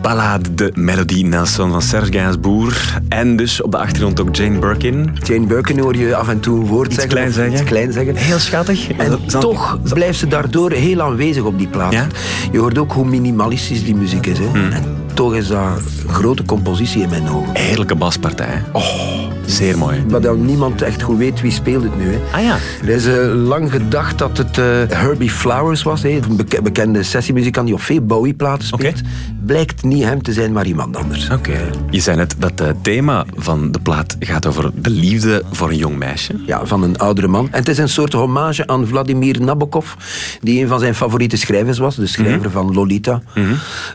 [0.02, 2.98] Ballade de Melodie Nelson van Serge Gainsbourg.
[3.08, 5.16] En dus op de achtergrond ook Jane Birkin.
[5.22, 7.12] Jane Birkin hoor je af en toe een woord Iets zeggen.
[7.12, 7.52] klein zeggen.
[7.52, 8.16] Iets klein zeggen.
[8.16, 8.90] Heel schattig.
[8.90, 11.92] En toch blijft ze daardoor heel aanwezig op die plaat.
[11.92, 12.06] Ja?
[12.52, 14.38] Je hoort ook hoe minimalistisch die muziek is.
[14.38, 14.44] Hè?
[14.44, 14.70] Hmm.
[14.70, 14.84] En
[15.14, 17.56] toch is dat een grote compositie in mijn ogen.
[17.56, 18.62] Heerlijke baspartij.
[18.72, 18.82] Oh,
[19.50, 20.04] zeer mooi.
[20.08, 22.12] Wat dan niemand echt goed weet wie speelt het nu.
[22.12, 22.18] Hè?
[22.32, 22.56] Ah ja.
[22.82, 26.08] Er is eh, lang gedacht dat het eh, Herbie Flowers was, hè?
[26.08, 29.00] een beke- bekende sessiemuzikant die op veel Bowie-platen speelt.
[29.46, 31.30] Blijkt niet hem te zijn, maar iemand anders.
[31.30, 31.70] Oké.
[31.90, 35.76] Je zei net dat het thema van de plaat gaat over de liefde voor een
[35.76, 36.34] jong meisje.
[36.46, 37.48] Ja, van een oudere man.
[37.50, 39.86] En het is een soort hommage aan Vladimir Nabokov,
[40.40, 41.96] die een van zijn favoriete schrijvers was.
[41.96, 42.50] De schrijver Mhm.
[42.50, 43.22] van Lolita.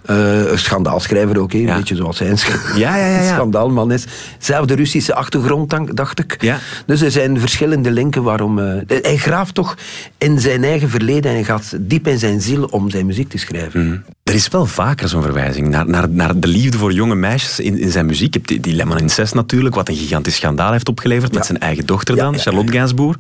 [0.05, 1.59] Eh, een schandaalschrijver ook, hè?
[1.59, 2.37] een beetje zoals hij een
[2.75, 3.33] Ja, ja, ja, ja.
[3.33, 4.05] schandaalman is.
[4.39, 6.37] Zelfde Russische achtergrond, dank- dacht ik.
[6.41, 6.59] Ja.
[6.85, 8.59] Dus er zijn verschillende linken waarom...
[8.59, 9.77] eh, hij graaft toch
[10.17, 13.37] in zijn eigen verleden en hij gaat diep in zijn ziel om zijn muziek te
[13.37, 13.87] schrijven.
[13.87, 13.97] Mhm.
[14.23, 17.79] Er is wel vaker zo'n verwijzing naar, naar, naar de liefde voor jonge meisjes in,
[17.79, 18.33] in zijn muziek.
[18.33, 21.59] Je hebt die, die Lemon Incest natuurlijk, wat een gigantisch schandaal heeft opgeleverd met zijn
[21.59, 23.17] eigen dochter dan, ja, Charlotte Gainsbourg.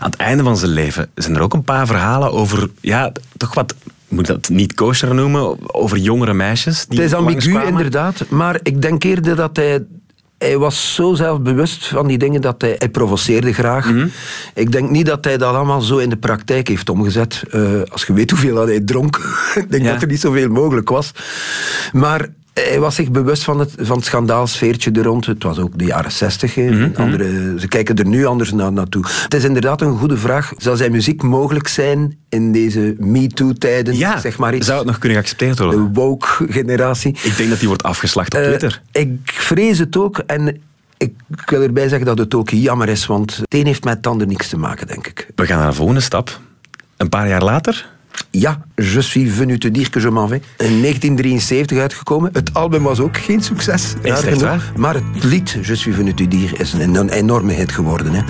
[0.00, 3.54] Aan het einde van zijn leven zijn er ook een paar verhalen over, ja, toch
[3.54, 3.74] wat
[4.08, 6.86] moet dat niet kosher noemen, over jongere meisjes.
[6.86, 8.24] Die Het is ambigu, inderdaad.
[8.28, 9.84] Maar ik denk eerder dat hij...
[10.38, 13.90] Hij was zo zelfbewust van die dingen dat hij, hij provoceerde graag.
[13.92, 14.06] Mhm.
[14.54, 17.42] Ik denk niet dat hij dat allemaal zo in de praktijk heeft omgezet.
[17.50, 19.16] Eh, als je weet hoeveel dat hij dronk,
[19.54, 19.92] ik denk Ja.
[19.92, 21.12] dat er niet zoveel mogelijk was.
[21.92, 22.28] Maar
[22.68, 25.26] hij was zich bewust van het, van het schandaalsfeertje er rond.
[25.26, 26.56] Het was ook de jaren zestig.
[26.96, 29.04] Andere, ze kijken er nu anders na, naartoe.
[29.22, 30.52] Het is inderdaad een goede vraag.
[30.56, 33.96] Zou zijn muziek mogelijk zijn in deze MeToo-tijden?
[33.96, 34.66] Ja, zeg maar iets.
[34.66, 35.92] zou het nog kunnen geaccepteerd worden?
[35.92, 37.16] De woke-generatie.
[37.22, 38.82] Ik denk dat die wordt afgeslacht op Eh, Twitter.
[38.92, 40.60] ik vrees het ook en
[40.96, 41.12] ik
[41.46, 44.26] wil erbij zeggen dat het ook jammer is, want het een heeft met het ander
[44.26, 45.28] niks te maken, denk ik.
[45.34, 46.40] We gaan naar de volgende stap.
[46.96, 47.88] Een paar jaar later.
[48.30, 50.40] Ja, Je suis venu te dire que je m'en vais.
[50.56, 52.30] In 1973 uitgekomen.
[52.32, 53.94] Het album was ook geen succes.
[54.02, 54.40] Is genoeg.
[54.42, 54.72] waar?
[54.76, 58.12] Maar het lied Je suis venu te dire is een, een enorme hit geworden.
[58.12, 58.20] Hè.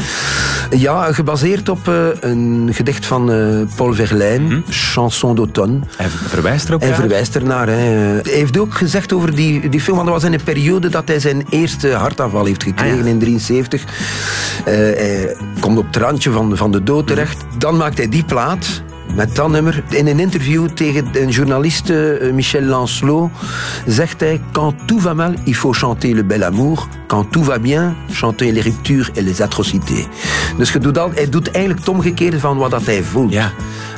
[0.76, 5.80] Ja, gebaseerd op eh, een gedicht van eh, Paul Verlaine, Chanson d'automne.
[5.96, 7.66] Hij verwijst er ook Hij verwijst ernaar.
[7.66, 7.74] Hè.
[7.74, 11.08] Hij heeft ook gezegd over die, die film, want dat was in een periode dat
[11.08, 13.10] hij zijn eerste hartaanval heeft gekregen Ah, ja.
[13.10, 13.84] in 73.
[14.64, 17.44] Eh, hij komt op het randje van, van de dood terecht.
[17.58, 18.82] Dan maakt hij die plaat.
[19.14, 19.82] Met dat nummer.
[19.88, 23.30] In een interview tegen een journaliste, eh, Michel Lancelot,
[23.86, 26.88] zegt hij: Quand tout va mal, il faut chanter le bel amour.
[27.06, 30.06] Quand tout va bien, chanter les ruptures et les atrocités.
[30.56, 33.32] Dus je doet al, hij doet eigenlijk het omgekeerde van wat dat hij voelt.
[33.32, 33.52] Ja.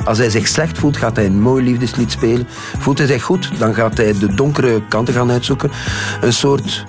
[0.05, 2.47] Als hij zich slecht voelt, gaat hij een mooi liefdeslied spelen.
[2.79, 5.71] Voelt hij zich goed, dan gaat hij de donkere kanten gaan uitzoeken.
[6.21, 6.85] Een soort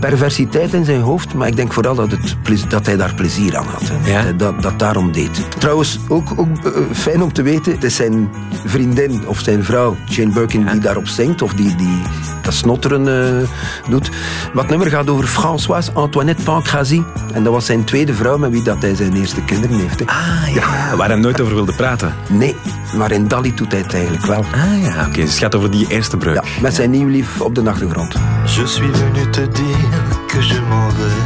[0.00, 2.36] perversiteit in zijn hoofd, maar ik denk vooral dat, het,
[2.68, 3.82] dat hij daar plezier aan had.
[4.04, 4.32] Ja.
[4.32, 5.58] Dat, dat, daarom deed.
[5.58, 8.30] Trouwens, ook, ook eh, fijn om te weten, het is zijn
[8.64, 12.02] vriendin of zijn vrouw, Jane Birkin, die daarop zingt, of die, die
[12.42, 13.48] dat snotteren eh,
[13.88, 14.10] doet.
[14.52, 17.02] Wat nummer gaat over Françoise Antoinette Pancrazy.
[17.32, 20.00] En dat was zijn tweede vrouw met wie dat hij zijn eerste kinderen heeft.
[20.00, 20.06] hè.
[20.06, 22.14] Ah ja, waar hij nooit over wilde praten.
[22.28, 22.56] Nee,
[22.96, 24.44] maar in Dali doet hij het eigenlijk wel.
[24.54, 25.20] Ah ja, oké.
[25.20, 26.34] dus het gaat over die eerste breuk.
[26.34, 28.12] Ja, met zijn nieuw lief op de achtergrond.
[28.44, 29.83] Je suis venu te dire
[30.28, 31.22] que je m'en vais.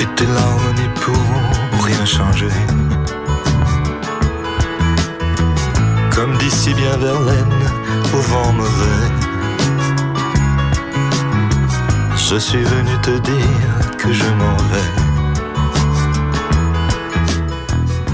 [0.00, 2.52] Et tes larmes n'y pourront rien changer.
[6.14, 7.60] Comme dit si bien Verlaine,
[8.12, 9.04] au vent mauvais.
[12.16, 14.97] Je suis venu te dire que je m'en vais.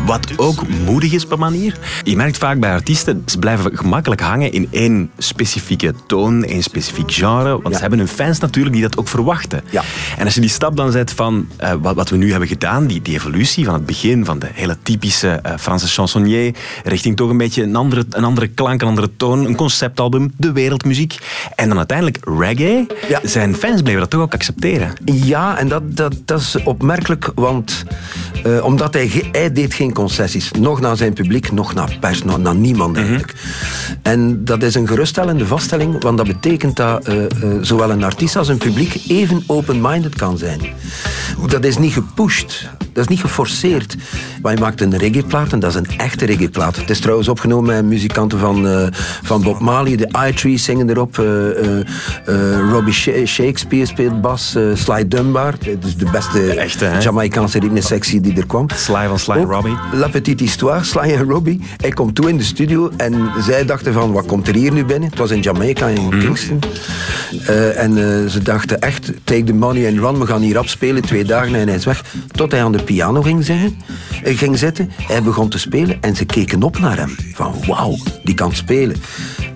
[0.07, 1.79] Wat ook moedig is een manier.
[2.03, 7.13] Je merkt vaak bij artiesten, ze blijven gemakkelijk hangen in één specifieke toon, één specifiek
[7.13, 7.63] genre.
[7.63, 9.63] Want ze hebben hun fans natuurlijk die dat ook verwachten.
[9.71, 9.83] Ja.
[10.19, 12.87] En als je die stap dan zet van eh, wat, wat we nu hebben gedaan,
[12.87, 17.31] die, die evolutie van het begin van de hele typische eh, Franse chansonnier, richting toch
[17.31, 21.19] een beetje een andere, een andere klank, een andere toon, een conceptalbum, de wereldmuziek.
[21.55, 22.87] En dan uiteindelijk reggae.
[23.09, 23.21] Ja.
[23.23, 24.93] Zijn fans bleven dat toch ook accepteren.
[25.05, 27.85] Ja, en dat, dat, dat is opmerkelijk, want
[28.45, 30.51] eh, omdat hij, hij deed geen concessies.
[30.59, 33.35] Nog naar zijn publiek, nog naar pers, nog naar niemand eigenlijk.
[34.03, 37.29] En dat is een geruststellende vaststelling, want dat betekent dat eh, eh,
[37.61, 40.61] zowel een artiest als een publiek even open-minded kan zijn.
[41.47, 43.97] Dat is niet gepusht, dat is niet geforceerd.
[44.43, 46.77] Maar je maakt een reggaeplaat en dat is een echte reggaeplaat.
[46.77, 48.87] Het is trouwens opgenomen met muzikanten van, eh,
[49.23, 51.17] van Bob Marley, de I-Trees zingen erop,
[52.71, 56.91] Robbie Sha- Shakespeare speelt bas, Sly Dunbar, dus de beste echte?
[57.01, 58.67] Jamaicaanse ritmesectie die er kwam.
[58.75, 59.77] Sly van Sly Robbie.
[59.93, 61.61] La Petite Histoire, Sly en Robbie.
[61.77, 64.85] Hij komt toe in de studio en zij dachten van, wat komt er hier nu
[64.85, 65.09] binnen?
[65.09, 66.19] Het was in Jamaica, in Mhm.
[66.19, 66.59] Kingston.
[67.47, 67.91] Eh, en
[68.23, 71.55] eh, ze dachten echt, take the money and run, we gaan hier afspelen, twee dagen
[71.55, 72.05] en hij is weg.
[72.31, 73.77] Tot hij aan de piano ging, zingen,
[74.25, 77.15] eh, ging zitten, hij begon te spelen en ze keken op naar hem.
[77.35, 78.97] Van, wauw, die kan spelen.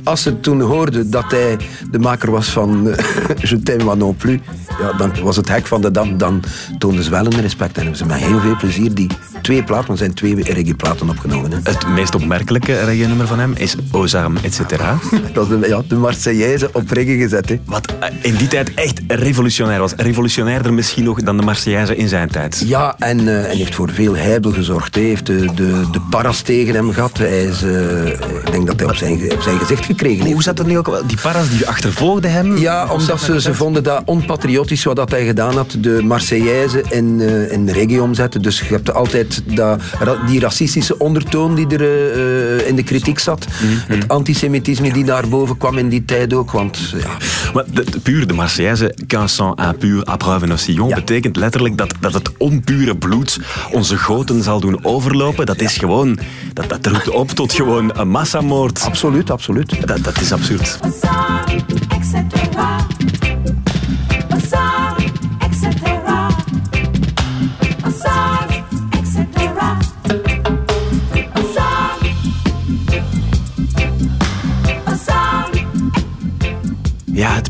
[0.05, 1.57] Als ze toen hoorden dat hij
[1.91, 2.83] de maker was van
[3.43, 4.39] Je t'aime moi non plus,
[4.81, 6.43] ja, dan was het hek van de dam, dan
[6.79, 9.07] toonden ze wel een respect en hebben ze met heel veel plezier die
[9.49, 11.51] twee platen, er zijn twee reggae-platen opgenomen.
[11.51, 11.59] Hè.
[11.63, 14.99] Het meest opmerkelijke reggae-nummer van hem is Aux armes, et cetera.
[15.33, 17.49] Dat is de, ja, de Marseillaise op reggae gezet.
[17.49, 17.61] Hè.
[17.65, 19.93] Wat eh, in die tijd echt revolutionair was.
[19.97, 22.63] Revolutionairder misschien nog dan de Marseillaise in zijn tijd.
[22.67, 24.95] Ja, en eh, hij heeft voor veel heibel gezorgd.
[24.95, 27.19] Hij heeft de, de, de paras tegen hem gehad.
[27.19, 30.33] Hij is, eh, ik denk dat hij op zijn, op zijn gezicht gekregen heeft.
[30.33, 31.03] Hoe zat dat nu ook?
[31.07, 32.57] Die paras die achtervolgden hem?
[32.57, 35.77] Ja, omdat ze, ze vonden dat onpatriotisch wat dat hij gedaan had.
[35.79, 38.43] De Marseillaise in, eh, in reggae omzetten.
[38.43, 39.81] Dus je hebt altijd dat,
[40.27, 43.47] die racistische ondertoon die er eh, eh, in de kritiek zat.
[43.87, 46.51] Het antisemitisme die naar boven kwam in die tijd ook.
[46.51, 47.11] Want ja,
[47.55, 51.95] Maar de, de- puur de Marseillaise, qu'un sang impur approve nos sillons, betekent letterlijk dat,
[52.01, 53.39] dat het onpure bloed
[53.73, 55.47] onze goten zal doen overlopen.
[55.47, 56.19] Dat is gewoon,
[56.53, 58.81] dat, dat roept op tot gewoon een massamoord.
[58.85, 59.87] absoluut, absoluut.
[59.87, 60.79] Dat, dat is absurd.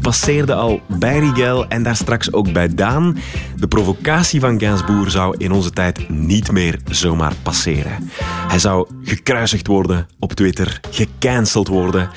[0.00, 3.18] Passeerde al bij Rigel en daar straks ook bij Daan.
[3.56, 8.10] De provocatie van Gainsbourg zou in onze tijd niet meer zomaar passeren.
[8.48, 12.10] Hij zou gekruisigd worden op Twitter, gecanceld worden.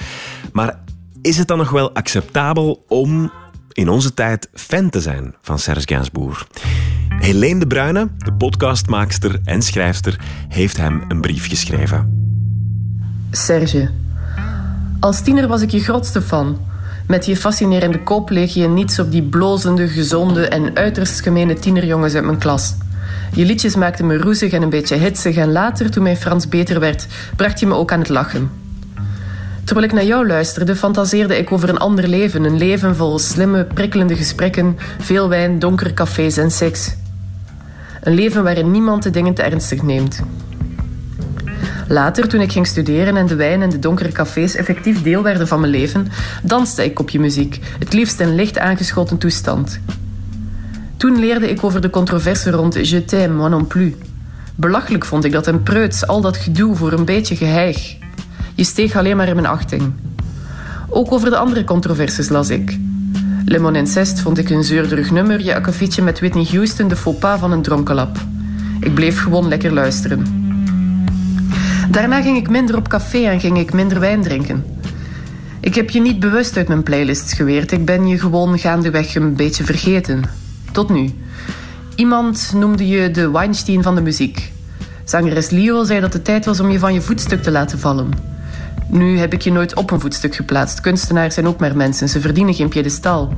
[0.52, 0.80] Maar
[1.22, 3.32] is het dan nog wel acceptabel om
[3.72, 6.48] in onze tijd fan te zijn van Serge Gainsbourg?
[7.10, 12.30] Helene de Bruyne, de podcastmaakster en schrijfster, heeft hem een brief geschreven.
[13.32, 13.92] Serge,
[15.00, 16.70] als tiener was ik je grootste fan.
[17.12, 22.14] Met je fascinerende kop leeg je niets op die blozende, gezonde en uiterst gemene tienerjongens
[22.16, 22.76] uit mijn klas.
[23.34, 26.80] Je liedjes maakten me roezig en een beetje hitsig en later, toen mijn Frans beter
[26.80, 28.52] werd, bracht je me ook aan het lachen.
[29.64, 32.44] Terwijl ik naar jou luisterde, fantaseerde ik over een ander leven.
[32.44, 36.96] Een leven vol slimme, prikkelende gesprekken, veel wijn, donkere cafés en seks.
[38.02, 40.22] Een leven waarin niemand de dingen te ernstig neemt.
[41.92, 45.48] Later, toen ik ging studeren en de wijn en de donkere cafés effectief deel werden
[45.48, 46.08] van mijn leven,
[46.44, 49.80] danste ik op je muziek, het liefst in licht aangeschoten toestand.
[50.98, 53.94] Toen leerde ik over de controverse rond Je t'aime, moi non plus.
[54.56, 57.96] Belachelijk vond ik dat een preuts, al dat gedoe voor een beetje geheig.
[58.56, 59.94] Je steeg alleen maar in mijn achting.
[60.90, 62.78] Ook over de andere controversies las ik.
[63.46, 67.40] Lemon Incest vond ik een zeurderig nummer, je akkefietje met Whitney Houston de faux pas
[67.40, 68.18] van een dronkenlap.
[68.80, 70.41] Ik bleef gewoon lekker luisteren.
[71.92, 74.66] Daarna ging ik minder op café en ging ik minder wijn drinken.
[75.60, 77.72] Ik heb je niet bewust uit mijn playlists geweerd.
[77.72, 80.24] Ik ben je gewoon gaandeweg een beetje vergeten.
[80.72, 81.10] Tot nu.
[81.96, 84.52] Iemand noemde je de Weinstein van de muziek.
[85.04, 88.10] Zangeres Leo zei dat het tijd was om je van je voetstuk te laten vallen.
[88.88, 90.82] Nu heb ik je nooit op een voetstuk geplaatst.
[90.82, 92.10] Kunstenaars zijn ook maar mensen.
[92.10, 93.34] Ze verdienen geen piedestal.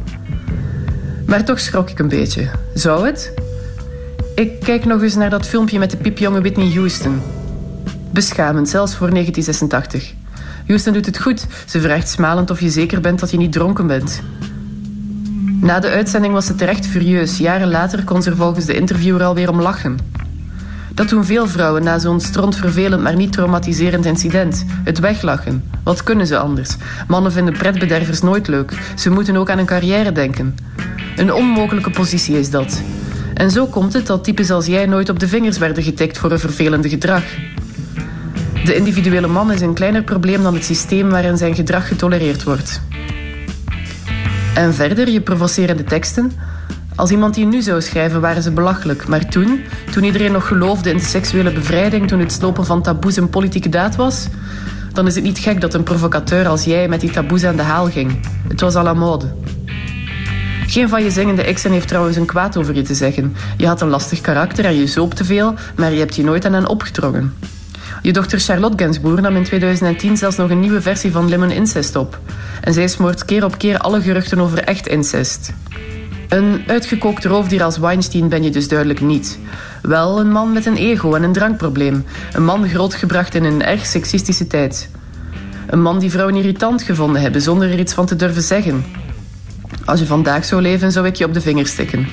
[1.25, 2.49] Maar toch schrok ik een beetje.
[2.73, 3.33] Zou het?
[4.35, 7.21] Ik kijk nog eens naar dat filmpje met de piepjonge Whitney Houston.
[8.13, 10.13] Beschamend, zelfs voor 1986.
[10.67, 11.45] Houston doet het goed.
[11.65, 14.21] Ze vraagt smalend of je zeker bent dat je niet dronken bent.
[15.61, 17.37] Na de uitzending was ze terecht furieus.
[17.37, 19.97] Jaren later kon ze er volgens de interviewer alweer om lachen.
[20.93, 24.65] Dat doen veel vrouwen na zo'n strontvervelend maar niet traumatiserend incident.
[24.83, 25.63] Het weglachen.
[25.83, 26.75] Wat kunnen ze anders?
[27.07, 28.73] Mannen vinden pretbedervers nooit leuk.
[28.95, 30.55] Ze moeten ook aan een carrière denken.
[31.15, 32.81] Een onmogelijke positie is dat.
[33.33, 36.31] En zo komt het dat types als jij nooit op de vingers werden getikt voor
[36.31, 37.23] een vervelende gedrag.
[38.63, 42.81] De individuele man is een kleiner probleem dan het systeem waarin zijn gedrag getolereerd wordt.
[44.55, 46.31] En verder, je provocerende teksten.
[46.95, 49.07] Als iemand die nu zou schrijven, waren ze belachelijk.
[49.07, 53.15] Maar toen, toen iedereen nog geloofde in de seksuele bevrijding, toen het slopen van taboes
[53.15, 54.27] een politieke daad was,
[54.93, 57.61] dan is het niet gek dat een provocateur als jij met die taboes aan de
[57.61, 58.19] haal ging.
[58.47, 59.25] Het was à la mode.
[60.67, 63.35] Geen van je zingende exen heeft trouwens een kwaad over je te zeggen.
[63.57, 66.45] Je had een lastig karakter en je zoop te veel, maar je hebt je nooit
[66.45, 67.33] aan hen opgedrongen.
[68.03, 71.95] Je dochter Charlotte Gainsbourg nam in 2010 zelfs nog een nieuwe versie van Lemon Incest
[71.95, 72.19] op.
[72.61, 75.53] En zij smoort keer op keer alle geruchten over echt incest.
[76.29, 79.39] Een uitgekookt roofdier als Weinstein ben je dus duidelijk niet.
[79.81, 82.05] Wel een man met een ego en een drankprobleem.
[82.33, 84.89] Een man grootgebracht in een erg seksistische tijd.
[85.67, 88.85] Een man die vrouwen irritant gevonden hebben zonder er iets van te durven zeggen.
[89.85, 92.07] Als je vandaag zou leven, zou ik je op de vingers stikken.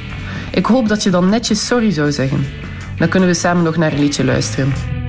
[0.50, 2.46] Ik hoop dat je dan netjes sorry zou zeggen.
[2.98, 4.99] Dan kunnen we samen nog naar een liedje luisteren.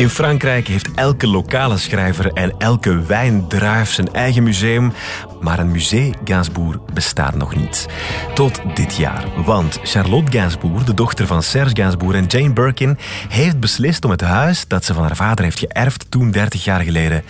[0.00, 4.92] In Frankrijk heeft elke lokale schrijver en elke wijndruif zijn eigen museum.
[5.40, 7.86] Maar een musée Gainsbourg bestaat nog niet.
[8.34, 9.24] Tot dit jaar.
[9.44, 14.20] Want Charlotte Gainsbourg, de dochter van Serge Gainsbourg en Jane Birkin, heeft beslist om het
[14.20, 17.24] huis dat ze van haar vader heeft geërfd toen 30 jaar geleden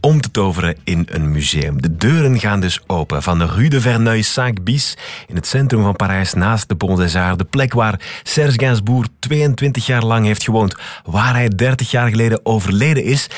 [0.00, 1.82] om te toveren in een museum.
[1.82, 4.96] De deuren gaan dus open van de Rue de Verneuil-Saint-Bis
[5.26, 9.08] in het centrum van Parijs naast de Pont des Arts, de plek waar Serge Gainsbourg
[9.18, 13.28] 22 jaar lang heeft gewoond, waar hij 30 jaar geleden overleden is.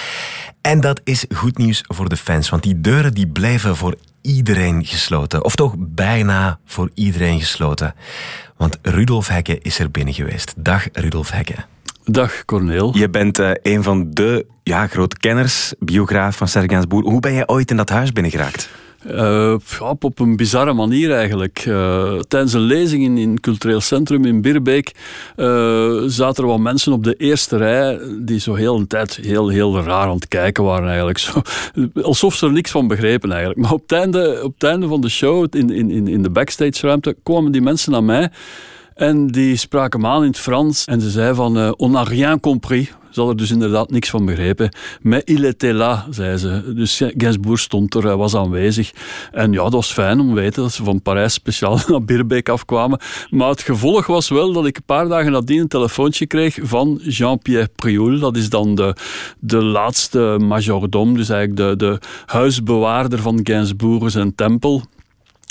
[0.60, 4.84] En dat is goed nieuws voor de fans, want die deuren die blijven voor iedereen
[4.84, 5.44] gesloten.
[5.44, 7.94] Of toch bijna voor iedereen gesloten.
[8.56, 10.54] Want Rudolf Hekke is er binnen geweest.
[10.56, 11.54] Dag Rudolf Hekke.
[12.04, 12.96] Dag Corneel.
[12.96, 17.06] Je bent uh, een van de ja, grote kenners, biograaf van Serge Gainsbourg.
[17.06, 18.68] Hoe ben jij ooit in dat huis binnengeraakt?
[19.06, 19.54] Uh,
[20.00, 21.64] op een bizarre manier eigenlijk.
[21.66, 24.92] Uh, tijdens een lezing in, in cultureel centrum in Birbeek
[25.36, 29.48] uh, zaten er wat mensen op de eerste rij die zo heel een tijd heel,
[29.48, 31.18] heel raar aan het kijken waren eigenlijk.
[31.28, 31.42] Zo,
[32.02, 33.60] alsof ze er niks van begrepen eigenlijk.
[33.60, 36.86] Maar op het einde, op het einde van de show, in, in, in de backstage
[36.86, 38.30] ruimte, kwamen die mensen naar mij
[38.94, 42.40] en die spraken me aan in het Frans en ze zei van on n'a rien
[42.40, 44.70] compris Ze had er dus inderdaad niks van begrepen.
[45.02, 46.72] Mais il était là, zei ze.
[46.74, 48.92] Dus Gainsbourg stond er, hij was aanwezig.
[49.32, 52.48] En ja, dat was fijn om te weten dat ze van Parijs speciaal naar Birbeek
[52.48, 53.00] afkwamen.
[53.30, 57.00] Maar het gevolg was wel dat ik een paar dagen nadien een telefoontje kreeg van
[57.02, 58.18] Jean-Pierre Prioul.
[58.18, 58.96] Dat is dan de,
[59.38, 64.82] de laatste majordom, dus eigenlijk de, de huisbewaarder van Gainsbourg zijn tempel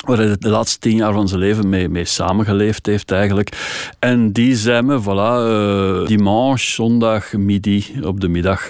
[0.05, 3.57] waar hij de laatste tien jaar van zijn leven mee, mee samengeleefd heeft eigenlijk.
[3.99, 5.49] En die zei me, voilà,
[6.01, 8.69] uh, dimanche, zondag, midi, op de middag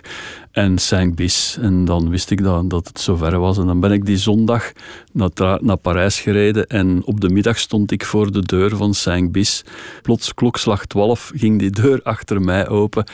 [0.51, 1.57] en 5 bis.
[1.61, 3.57] En dan wist ik dat, dat het zover was.
[3.57, 4.71] En dan ben ik die zondag
[5.11, 9.29] naar, naar Parijs gereden en op de middag stond ik voor de deur van 5
[9.29, 9.63] bis.
[10.01, 13.05] Plots klokslag 12 ging die deur achter mij open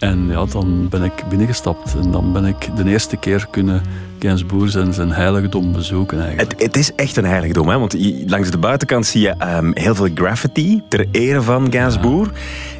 [0.00, 3.82] en ja, dan ben ik binnengestapt en dan ben ik de eerste keer kunnen
[4.18, 6.50] Gainsbourg en zijn heiligdom bezoeken eigenlijk.
[6.52, 7.78] Het, het is echt een heiligdom, hè?
[7.78, 7.96] want
[8.26, 12.30] langs de buitenkant zie je um, heel veel graffiti ter ere van Gainsbourg.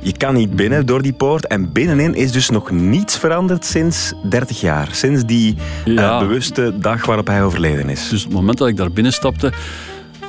[0.00, 4.12] Je kan niet binnen door die poort en binnenin is dus nog niets veranderd sinds
[4.28, 4.88] 30 jaar.
[4.92, 8.08] Sinds die uh, bewuste dag waarop hij overleden is.
[8.08, 9.52] Dus het moment dat ik daar binnenstapte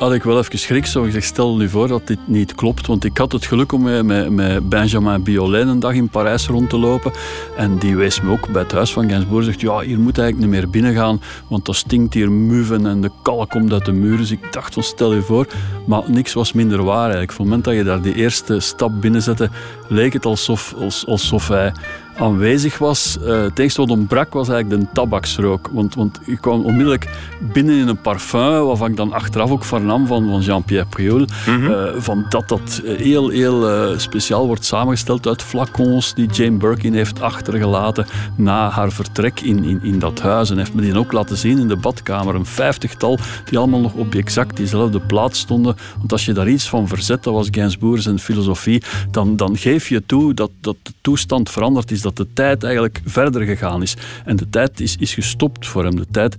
[0.01, 0.85] had ik wel even schrik.
[0.85, 2.87] Zo gezegd, stel nu voor dat dit niet klopt.
[2.87, 6.77] Want ik had het geluk om met, Benjamin Biolin een dag in Parijs rond te
[6.77, 7.11] lopen.
[7.57, 9.45] En die wees me ook bij het huis van Gainsbourg.
[9.45, 11.21] Zegt, ja, hier moet eigenlijk niet meer binnen gaan.
[11.47, 14.17] Want dat stinkt hier muven en de kalk komt uit de muren.
[14.17, 15.47] Dus ik dacht, van, stel je voor.
[15.85, 17.31] Maar niks was minder waar eigenlijk.
[17.31, 19.49] Op het moment dat je daar die eerste stap binnenzette,
[19.87, 20.75] leek het alsof,
[21.05, 21.73] alsof hij
[22.17, 23.17] aanwezig was.
[23.21, 25.69] Uh, het enige wat ontbrak was eigenlijk de tabaksrook.
[25.71, 27.07] Want, want ik kwam onmiddellijk
[27.53, 31.25] binnen in een parfum, waarvan ik dan achteraf ook vernam van, van Jean-Pierre Priol.
[31.47, 36.93] Mm van dat dat heel, heel uh, speciaal wordt samengesteld uit flacons die Jane Birkin
[36.93, 38.05] heeft achtergelaten
[38.35, 40.49] na haar vertrek in, in, in dat huis.
[40.49, 42.35] En heeft me die ook laten zien in de badkamer.
[42.35, 45.75] Een vijftigtal die allemaal nog op exact diezelfde plaats stonden.
[45.97, 49.89] Want als je daar iets van verzet, dat was Gainsbourg zijn filosofie, dan, dan geef
[49.89, 53.95] je toe dat, dat de toestand veranderd is, dat de tijd eigenlijk verder gegaan is.
[54.25, 55.95] En de tijd is, is gestopt voor hem.
[55.95, 56.35] De tijd,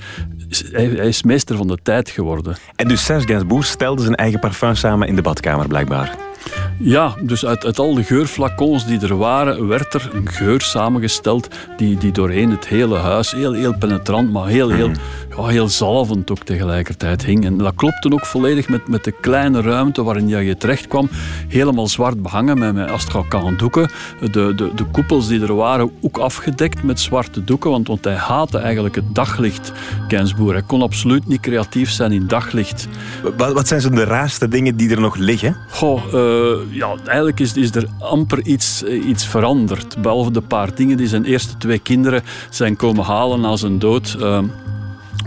[0.72, 2.56] hij, hij is meester van de tijd geworden.
[2.76, 6.31] En dus Serge Gainsbourg stelde zijn eigen parfum samen in de badkamer, blijkbaar.
[6.78, 11.48] Ja, dus uit, uit al de geurflacons die er waren, werd er een geur samengesteld
[11.76, 14.90] die, die doorheen het hele huis, heel, heel penetrant, maar heel, heel,
[15.36, 17.44] ja, heel zalvend ook tegelijkertijd hing.
[17.44, 21.08] En dat klopte ook volledig met, met de kleine ruimte waarin je terecht kwam.
[21.48, 23.90] Helemaal zwart behangen met, met astrakhan doeken.
[24.20, 28.14] De, de, de koepels die er waren ook afgedekt met zwarte doeken, want, want hij
[28.14, 29.72] haatte eigenlijk het daglicht,
[30.08, 30.52] Gainsbourg.
[30.52, 32.88] Hij kon absoluut niet creatief zijn in daglicht.
[33.36, 35.56] Wat, wat zijn de raarste dingen die er nog liggen?
[35.70, 36.31] Goh, uh,
[36.70, 40.02] ja, eigenlijk is, is er amper iets, eh, iets veranderd.
[40.02, 44.16] Behalve de paar dingen die zijn eerste twee kinderen zijn komen halen na zijn dood.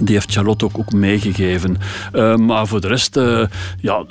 [0.02, 1.78] Die heeft Charlotte ook, meegegeven.
[2.14, 3.46] Uh, maar voor de rest, uh,
[3.82, 4.06] ja,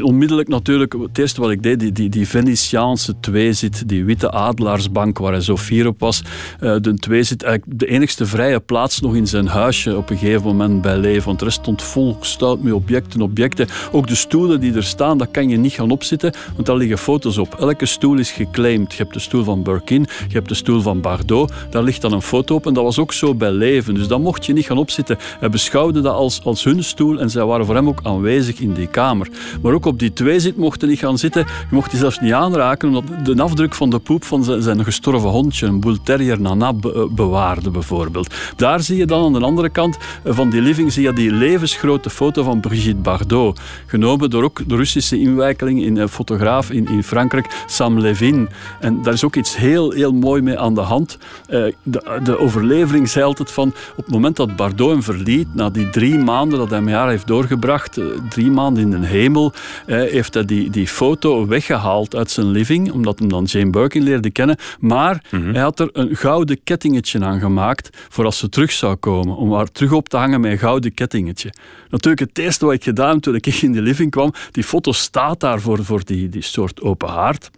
[0.00, 5.18] onmiddellijk natuurlijk, het eerste wat ik deed, die, die, die Venetiaanse tweezit, die witte adelaarsbank
[5.18, 6.22] waar hij zo fier op was.
[6.60, 10.42] Uh, de tweezit, eigenlijk de enigste vrije plaats nog in zijn huisje op een gegeven
[10.42, 11.24] moment bij leven.
[11.24, 13.66] Want de rest stond vol stout met objecten, objecten.
[13.92, 16.98] Ook de stoelen die er staan, daar kan je niet gaan opzitten, want daar liggen
[16.98, 17.54] foto's op.
[17.54, 18.92] Elke stoel is geclaimd.
[18.92, 22.12] Je hebt de stoel van Birkin, je hebt de stoel van Bardot, daar ligt dan
[22.12, 22.66] een foto op.
[22.66, 23.94] En dat was ook zo bij leven.
[23.94, 25.05] Dus dan mocht je niet gaan opzitten
[25.40, 28.72] hij beschouwde dat als, als hun stoel en zij waren voor hem ook aanwezig in
[28.72, 29.28] die kamer.
[29.62, 31.46] Maar ook op die twee zit mochten niet gaan zitten.
[31.46, 34.84] Je mocht die zelfs niet aanraken, omdat de afdruk van de poep van zijn, zijn
[34.84, 36.72] gestorven hondje, een bull terrier Nana,
[37.10, 38.34] bewaarde bijvoorbeeld.
[38.56, 41.32] Daar zie je dan aan de andere kant eh, van die living zie je die
[41.32, 43.60] levensgrote foto van Brigitte Bardot.
[43.86, 48.48] Genomen door ook de Russische inwijkeling in eh, fotograaf in, in Frankrijk, Sam Levin.
[48.80, 51.18] En daar is ook iets heel, heel mooi mee aan de hand.
[51.46, 55.70] Eh, de, de overlevering zei altijd van, op het moment dat Bardot hem verliet, na
[55.70, 59.52] die drie maanden dat hij met haar heeft doorgebracht, drie maanden in de hemel,
[59.86, 64.30] heeft hij die, die foto weggehaald uit zijn living, omdat hem dan Jane Birkin leerde
[64.30, 64.56] kennen.
[64.80, 65.52] Maar mhm.
[65.52, 69.52] hij had er een gouden kettingetje aan gemaakt voor als ze terug zou komen, om
[69.52, 71.52] haar terug op te hangen met een gouden kettingetje.
[71.90, 74.92] Natuurlijk, het eerste wat ik gedaan heb toen ik in die living kwam, die foto
[74.92, 77.50] staat daar voor, voor die, die soort open haard,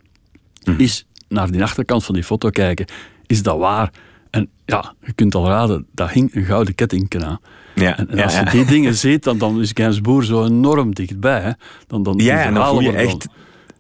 [0.65, 0.81] mhm.
[0.81, 2.87] is naar die achterkant van die foto kijken.
[3.27, 3.91] Is dat waar?
[4.31, 7.41] En ja, je kunt al raden, daar hing een gouden ketting aan.
[7.75, 11.41] Ja, en, als je die dingen ziet, dan, dan is Gainsbourg zo enorm dichtbij.
[11.41, 11.51] Hè.
[11.87, 13.27] Dan, dan, ja, en dan voel je echt...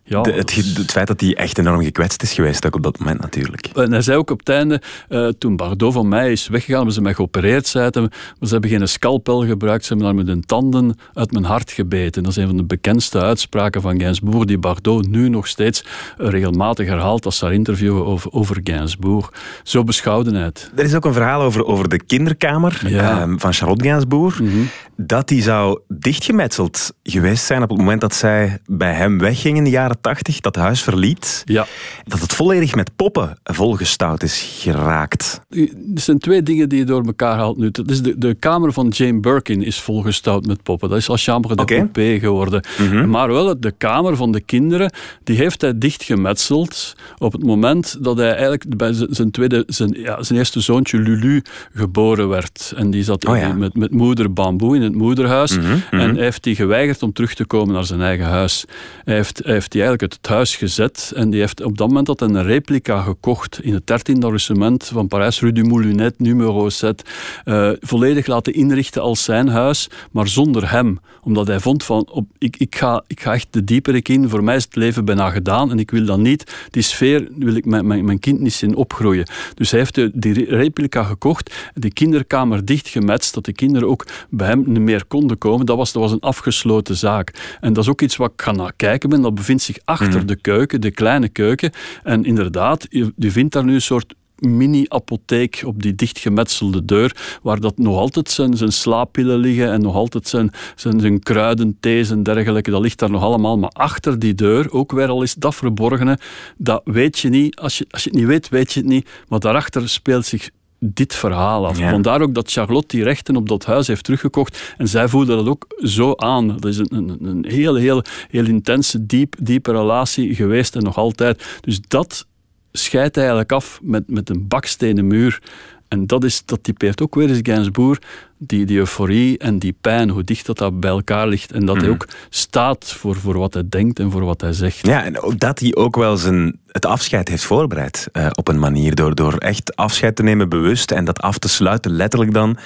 [0.08, 3.20] Ja, het, het, feit dat hij echt enorm gekwetst is geweest, ook op dat moment
[3.20, 3.66] natuurlijk.
[3.66, 6.94] En hij zei ook op het einde, uh, toen Bardot van mij is weggegaan, hebben
[6.94, 10.34] ze mij geopereerd, zei hij, maar ze hebben geen scalpel gebruikt, ze hebben daar met
[10.34, 12.22] hun tanden uit mijn hart gebeten.
[12.22, 15.84] Dat is een van de bekendste uitspraken van Gainsbourg, die Bardot nu nog steeds
[16.16, 19.32] regelmatig herhaalt als ze haar interviewen over, over Gainsbourg.
[19.62, 20.70] Zo beschouwde hij het.
[20.76, 24.58] Er is ook een verhaal over, over de kinderkamer ehm, van Charlotte Gainsbourg, mhm.
[24.96, 29.64] dat die zou dichtgemetseld geweest zijn op het moment dat zij bij hem wegging in
[29.64, 31.66] de jaren tachtig dat huis verliet, ja.
[32.04, 35.40] dat het volledig met poppen volgestouwd is geraakt.
[35.50, 37.70] Er zijn twee dingen die je door elkaar haalt nu.
[37.70, 40.88] Dat is de, de kamer van Jane Birkin is volgestouwd met poppen.
[40.88, 42.62] Dat is als chambre de poupée geworden.
[42.78, 43.10] Mhm.
[43.10, 44.92] Maar wel de kamer van de kinderen,
[45.24, 50.22] die heeft hij dichtgemetseld op het moment dat hij eigenlijk bij zijn, tweede, zijn, ja,
[50.22, 51.42] zijn eerste zoontje Lulu
[51.74, 52.72] geboren werd.
[52.76, 53.52] En die zat Oh ja.
[53.52, 55.56] met, met moeder bamboe in het moederhuis.
[55.56, 55.78] Mhm, mhm.
[55.90, 58.64] En hij heeft die geweigerd om terug te komen naar zijn eigen huis.
[59.04, 62.28] Hij heeft, hij heeft die het huis gezet en die heeft op dat moment hij
[62.28, 66.96] een replica gekocht in het 13e arrondissement van Parijs, Rue du Moulinet, numero 7.
[67.44, 70.98] eh, volledig laten inrichten als zijn huis, maar zonder hem.
[71.22, 74.44] Omdat hij vond van, op, ik, ik, ga, ik ga echt de dieperik in, voor
[74.44, 76.68] mij is het leven bijna gedaan en ik wil dat niet.
[76.70, 79.28] Die sfeer wil ik mijn, mijn, kind niet zien opgroeien.
[79.54, 84.62] Dus hij heeft die replica gekocht, de kinderkamer dichtgemetst, dat de kinderen ook bij hem
[84.66, 85.66] niet meer konden komen.
[85.66, 87.56] Dat was, dat was een afgesloten zaak.
[87.60, 89.22] En dat is ook iets wat ik ga naar kijken ben.
[89.22, 90.26] Dat bevindt zich achter Mhm.
[90.26, 91.70] de keuken, de kleine keuken.
[92.02, 97.60] En inderdaad, je, je vindt daar nu een soort mini-apotheek op die dichtgemetselde deur, waar
[97.60, 102.22] dat nog altijd zijn, zijn slaappillen liggen en nog altijd zijn, zijn, zijn kruidenthees en
[102.22, 102.70] dergelijke.
[102.70, 103.58] Dat ligt daar nog allemaal.
[103.58, 106.18] Maar achter die deur, ook weer al is dat verborgene,
[106.56, 107.56] dat weet je niet.
[107.56, 109.08] Als je, als je het niet weet, weet je het niet.
[109.28, 111.78] Maar daarachter speelt zich dit verhaal af.
[111.78, 111.90] Ja.
[111.90, 114.74] Vandaar ook dat Charlotte die rechten op dat huis heeft teruggekocht.
[114.76, 116.48] En zij voelde dat ook zo aan.
[116.48, 120.96] Dat is een, een, een heel, heel, heel intense, diep, diepe relatie geweest en nog
[120.96, 121.58] altijd.
[121.60, 122.26] Dus dat
[122.72, 125.42] scheidt eigenlijk af met, met een bakstenen muur.
[125.88, 127.98] En dat, is, dat typeert ook weer eens Gainsbourg,
[128.38, 131.52] die, die euforie en die pijn, hoe dicht dat, dat bij elkaar ligt.
[131.52, 131.92] En dat hij Mhm.
[131.94, 134.86] ook staat voor, voor wat hij denkt en voor wat hij zegt.
[134.86, 138.58] Ja, en ook dat hij ook wel zijn, het afscheid heeft voorbereid eh, op een
[138.58, 138.94] manier.
[138.94, 142.56] Door, door echt afscheid te nemen bewust en dat af te sluiten, letterlijk dan.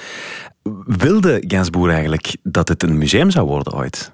[0.85, 4.11] Wilde Gainsbourg eigenlijk dat het een museum zou worden ooit?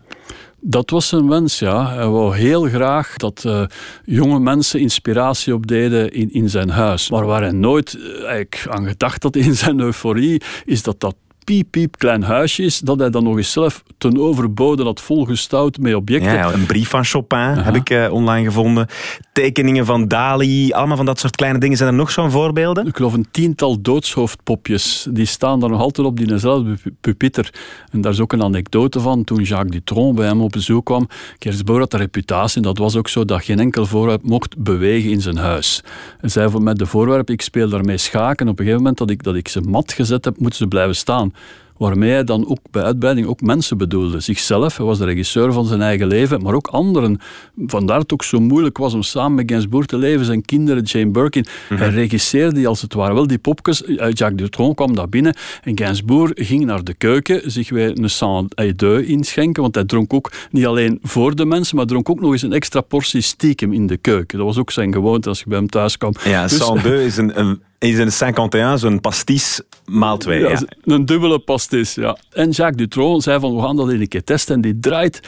[0.62, 1.94] Dat was zijn wens, ja.
[1.94, 3.64] Hij wou heel graag dat eh,
[4.06, 7.10] jonge mensen inspiratie opdeden in, in zijn huis.
[7.10, 11.16] Maar waar hij nooit eh, eigenlijk aan gedacht had in zijn euforie, is dat dat
[11.50, 15.78] piep, piep klein huisje is, dat hij dan nog eens zelf ten overbode had volgestouwd
[15.78, 16.34] met objecten.
[16.34, 18.88] Ja, een brief van Chopin heb ik eh, online gevonden.
[19.34, 21.78] Tekeningen van Dali, allemaal van dat soort kleine dingen.
[21.78, 22.88] Zijn er nog zo'n voorbeelden?
[22.88, 25.08] Ik geloof een tiental doodshoofdpopjes.
[25.12, 27.54] Die staan daar nog altijd op diezelfde pu- pupitter.
[27.92, 29.24] En daar is ook een anekdote van.
[29.24, 31.08] Toen Jacques Dutronc bij hem op bezoek kwam.
[31.40, 35.12] Gainsbourg had de reputatie, en dat was ook zo, dat geen enkel voorwerp mocht bewegen
[35.12, 35.84] in zijn huis.
[36.22, 38.48] En zei met de voorwerpen, ik speel daarmee schaken.
[38.48, 40.96] Op een gegeven moment dat ik, dat ik ze mat gezet heb, moeten ze blijven
[40.96, 41.34] staan.
[41.80, 44.20] Waarmee hij dan ook bij uitbreiding ook mensen bedoelde.
[44.20, 47.20] Zichzelf, hij was de regisseur van zijn eigen leven, maar ook anderen.
[47.66, 50.26] Vandaar het ook zo moeilijk was om samen met Gainsbourg te leven.
[50.26, 51.46] Zijn kinderen, Jane Birkin.
[51.74, 53.84] Hij regisseerde die als het ware wel die popjes.
[53.84, 58.10] Eh, Jacques Dutronc kwam daar binnen en Gainsbourg ging naar de keuken, zich weer een
[58.10, 62.10] sang et deux inschenken, want hij dronk ook niet alleen voor de mensen, maar dronk
[62.10, 64.38] ook nog eens een extra portie stiekem in de keuken.
[64.38, 66.14] Dat was ook zijn gewoonte als je bij hem thuis kwam.
[66.24, 70.40] Ja, Dus- 102 is een, een, is een 51, zo'n pastis maal 2.
[70.40, 72.18] Ja, Ja, Een dubbele pastis, ja.
[72.32, 74.56] En Jacques Dutronc zei van, we gaan dat een keer testen.
[74.56, 75.20] En die draait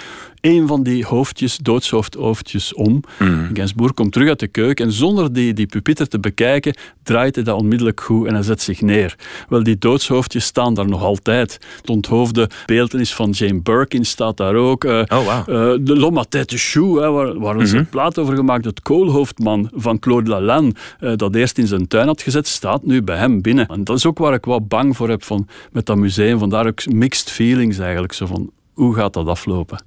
[0.42, 3.02] een van die hoofdjes, doodshoofdhoofdjes om.
[3.20, 3.50] Mm.
[3.54, 7.44] Gainsbourg komt terug uit de keuken en zonder die, die pupitter te bekijken, draait hij
[7.44, 9.16] dat onmiddellijk goed en hij zet zich neer.
[9.50, 11.60] Wel, die doodshoofdjes staan daar nog altijd.
[11.82, 14.84] Het onthoofde beeldenis van Jane Birkin staat daar ook.
[14.84, 15.28] Eh, Oh, wow.
[15.30, 17.78] eh, de L'Homme à tête chou, hè, waar, waar is Mhm.
[17.80, 18.66] een plaat over gemaakt.
[18.66, 23.02] Het koolhoofdman van Claude Lalanne, eh, dat eerst in zijn tuin had gezet, staat nu
[23.04, 23.68] bij hem binnen.
[23.68, 26.40] En dat is ook waar ik wat bang voor heb van, met dat museum.
[26.40, 28.14] Vandaar ook mixed feelings eigenlijk.
[28.14, 29.84] Zo van, hoe gaat dat aflopen?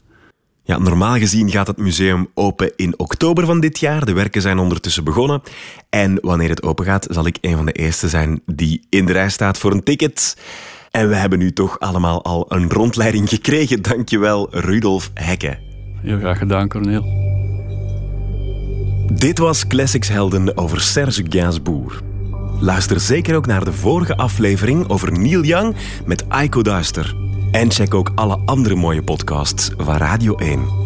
[0.66, 4.04] Ja, normaal gezien gaat het museum open in oktober van dit jaar.
[4.04, 5.42] De werken zijn ondertussen begonnen.
[5.90, 9.12] En wanneer het open gaat, zal ik een van de eerste zijn die in de
[9.12, 10.36] rij staat voor een ticket.
[10.90, 13.82] En we hebben nu toch allemaal al een rondleiding gekregen.
[13.82, 15.58] Dankjewel, Rudolf Hekke.
[16.02, 17.04] Heel graag gedaan, Corneel.
[19.12, 22.02] Dit was Classics Helden over Serge Gainsbourg.
[22.60, 27.14] Luister zeker ook naar de vorige aflevering over Neil Young met Aiko Duister.
[27.54, 30.83] En check ook alle andere mooie podcasts van Radio 1.